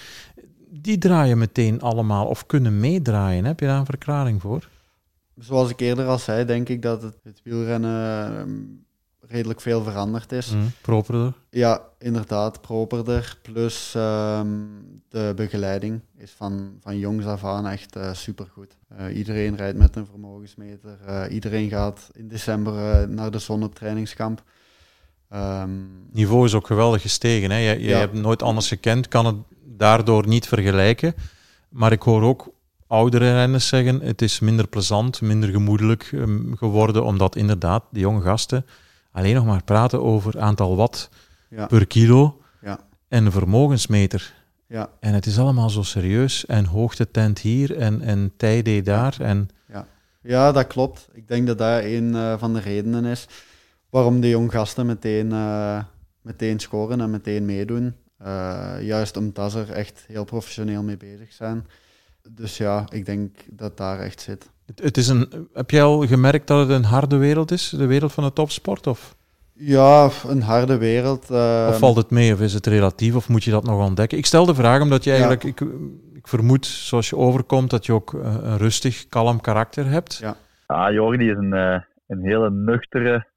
[0.69, 3.45] Die draaien meteen allemaal, of kunnen meedraaien.
[3.45, 4.67] Heb je daar een verklaring voor?
[5.37, 8.49] Zoals ik eerder al zei, denk ik dat het, het wielrennen ehm,
[9.32, 10.47] redelijk veel veranderd is.
[10.47, 11.34] Hm, properder?
[11.49, 13.38] Ja, inderdaad, properder.
[13.41, 14.47] Plus ehm,
[15.09, 18.77] de begeleiding is van, van jongs af aan echt super supergoed.
[18.97, 20.97] Eh, iedereen rijdt met een vermogensmeter.
[21.05, 24.43] Eh, iedereen gaat in december eh, naar de zon op trainingskamp.
[25.29, 25.69] Ehm,
[26.11, 27.51] niveau is ook geweldig gestegen.
[27.51, 27.57] Hè?
[27.57, 27.97] Je, je Ja.
[27.97, 31.13] hebt nooit anders gekend, kan het daardoor niet vergelijken.
[31.69, 32.49] Maar ik hoor ook
[32.88, 38.21] oudere renners zeggen, het is minder plezant, minder gemoedelijk ehm, geworden, omdat inderdaad de jonge
[38.21, 38.65] gasten
[39.12, 41.09] alleen nog maar praten over aantal watt
[41.49, 42.80] ja, per kilo Ja.
[43.07, 44.34] en vermogensmeter.
[44.68, 49.18] ja, En het is allemaal zo serieus en hoogtetent hier en, en tijde daar.
[49.20, 49.49] En,
[50.24, 51.09] ja, dat klopt.
[51.14, 53.28] Ik denk dat dat een eh, van de redenen is
[53.89, 55.84] waarom de jong gasten meteen, eh,
[56.22, 57.95] meteen scoren en meteen meedoen.
[58.18, 61.68] Eh, juist omdat ze er echt heel professioneel mee bezig zijn.
[62.30, 64.49] Dus ja, ik denk dat daar echt zit.
[64.76, 67.86] Het, het is een, heb jij al gemerkt dat het een harde wereld is, de
[67.86, 68.88] wereld van de topsport?
[68.88, 69.15] Of,
[69.53, 71.30] Ja, een harde wereld.
[71.30, 74.17] eh, Of valt het mee, of is het relatief, of moet je dat nog ontdekken?
[74.17, 75.15] Ik stel de vraag omdat je Ja.
[75.15, 75.67] eigenlijk, ik,
[76.13, 80.17] ik vermoed, zoals je overkomt, dat je ook eh, een rustig, kalm karakter hebt.
[80.17, 80.36] Ja.
[80.67, 83.28] Ja, Jordi is een, eh, een hele nuchtere,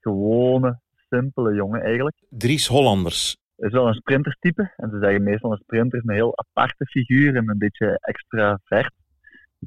[0.00, 2.16] gewone, simpele jongen eigenlijk.
[2.28, 3.36] Dries Hollanders.
[3.56, 4.72] Hij is wel een sprinterstype.
[4.76, 8.92] En ze zeggen meestal een sprinter is een heel aparte figuur en een beetje extravert.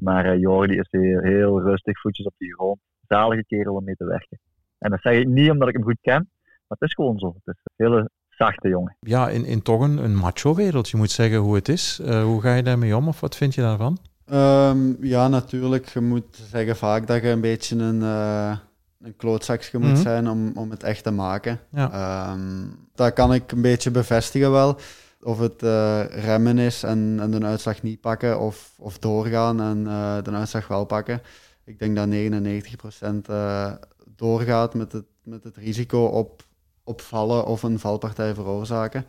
[0.00, 2.78] Maar eh, Jordi is heel, heel rustig, voetjes op de grond.
[3.08, 4.38] Zalige kerel om mee te werken.
[4.78, 7.26] En dat zeg ik niet omdat ik hem goed ken, maar het is gewoon zo.
[7.44, 8.96] Het is een hele zachte jongen.
[9.00, 10.88] Ja, in, in toch een, een macho-wereld.
[10.88, 12.00] Je moet zeggen hoe het is.
[12.04, 13.98] Eh, hoe ga je daarmee om, of wat vind je daarvan?
[14.26, 15.86] Ehm, ja, natuurlijk.
[15.88, 18.56] Je moet zeggen vaak dat je een beetje een, eh
[19.00, 20.00] een klootzakje moet Mhm.
[20.00, 21.58] zijn om, om het echt te maken.
[21.70, 21.90] Ja.
[21.92, 24.76] Ehm, dat kan ik een beetje bevestigen wel.
[25.24, 29.86] Of het eh, remmen is en, en de uitslag niet pakken, of, of doorgaan en
[29.86, 31.22] eh, de uitslag wel pakken.
[31.64, 33.72] Ik denk dat 99% eh
[34.16, 36.44] doorgaat met het, met het risico op
[36.84, 39.06] opvallen of een valpartij veroorzaken.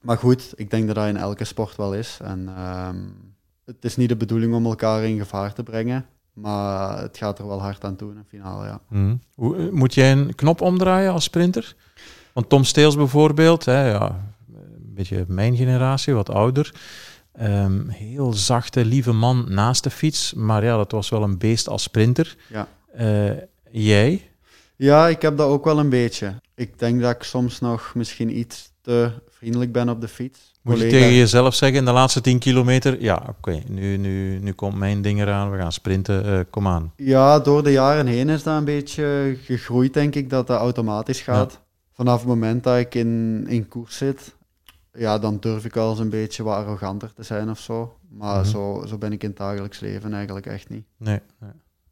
[0.00, 2.18] Maar goed, ik denk dat dat in elke sport wel is.
[2.22, 2.96] En ehm,
[3.64, 6.06] het is niet de bedoeling om elkaar in gevaar te brengen.
[6.32, 8.80] Maar het gaat er wel hard aan toe in de finale, ja.
[8.88, 9.16] Mhm.
[9.72, 11.74] Moet jij een knop omdraaien als sprinter?
[12.32, 14.33] Want Tom Steels bijvoorbeeld, hè, ja,
[14.94, 16.74] beetje mijn generatie, wat ouder.
[17.32, 20.34] Ehm, heel zachte, lieve man naast de fiets.
[20.34, 22.36] Maar ja, dat was wel een beest als sprinter.
[22.48, 22.68] Ja.
[22.94, 23.30] Eh,
[23.70, 24.30] jij?
[24.76, 26.34] Ja, ik heb dat ook wel een beetje.
[26.54, 30.52] Ik denk dat ik soms nog misschien iets te vriendelijk ben op de fiets.
[30.62, 33.00] Moet je tegen jezelf zeggen in de laatste 10 kilometer?
[33.02, 35.50] Ja, oké, nu, nu, nu komt mijn ding eraan.
[35.50, 36.24] We gaan sprinten.
[36.24, 36.92] eh, kom aan.
[36.96, 41.20] Ja, door de jaren heen is dat een beetje gegroeid, denk ik, dat dat automatisch
[41.20, 41.60] gaat.
[41.92, 44.33] Vanaf het moment dat ik in, in koers zit,
[44.98, 47.96] ja, dan durf ik wel eens een beetje wat arroganter te zijn of zo.
[48.08, 48.48] Maar Mhm.
[48.50, 50.84] zo, zo ben ik in het dagelijks leven eigenlijk echt niet.
[50.96, 51.50] Nee, nee.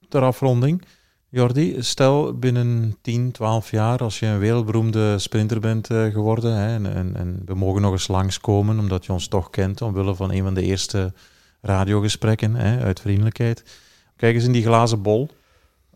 [0.09, 0.83] Ter afronding,
[1.29, 6.75] Jordi, stel binnen 10, 12 jaar, als je een wereldberoemde sprinter bent eh, geworden, hè,
[6.75, 10.31] en, en, en we mogen nog eens langskomen, omdat je ons toch kent, omwille van
[10.33, 11.13] een van de eerste
[11.61, 13.63] radiogesprekken, hè, uit vriendelijkheid.
[14.17, 15.29] Kijk eens in die glazen bol.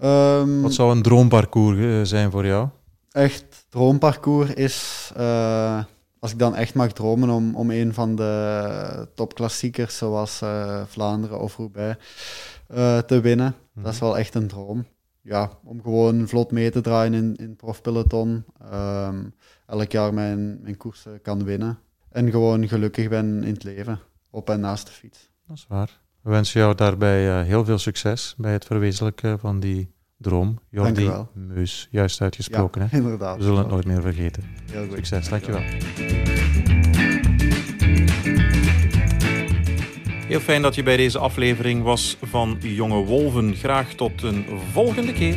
[0.00, 2.68] Ehm, Wat zou een droomparcours eh, zijn voor jou?
[3.10, 5.84] echt droomparcours is, eh,
[6.18, 11.40] als ik dan echt mag dromen, om, om een van de topklassiekers zoals eh, Vlaanderen
[11.40, 12.04] of Roubaix
[12.68, 13.54] eh, te winnen.
[13.74, 14.86] Dat is wel echt een droom.
[15.22, 18.44] Ja, om gewoon vlot mee te draaien in, in profpeloton.
[18.70, 19.24] Ehm,
[19.66, 21.78] elk jaar mijn, mijn koersen kan winnen.
[22.10, 24.00] En gewoon gelukkig ben in het leven,
[24.30, 25.30] op en naast de fiets.
[25.46, 26.00] Dat is waar.
[26.20, 30.58] We wensen jou daarbij eh, heel veel succes bij het verwezenlijken van die droom.
[30.70, 31.10] Jordi.
[31.34, 32.82] Meus, juist uitgesproken.
[32.82, 32.96] ja, hè?
[32.96, 33.36] inderdaad.
[33.36, 34.42] We zullen het nooit meer vergeten.
[34.70, 34.94] Heel goed.
[34.94, 35.62] Succes, dankjewel.
[40.26, 43.54] Heel fijn dat je bij deze aflevering was van Jonge Wolven.
[43.54, 45.36] Graag tot een volgende keer.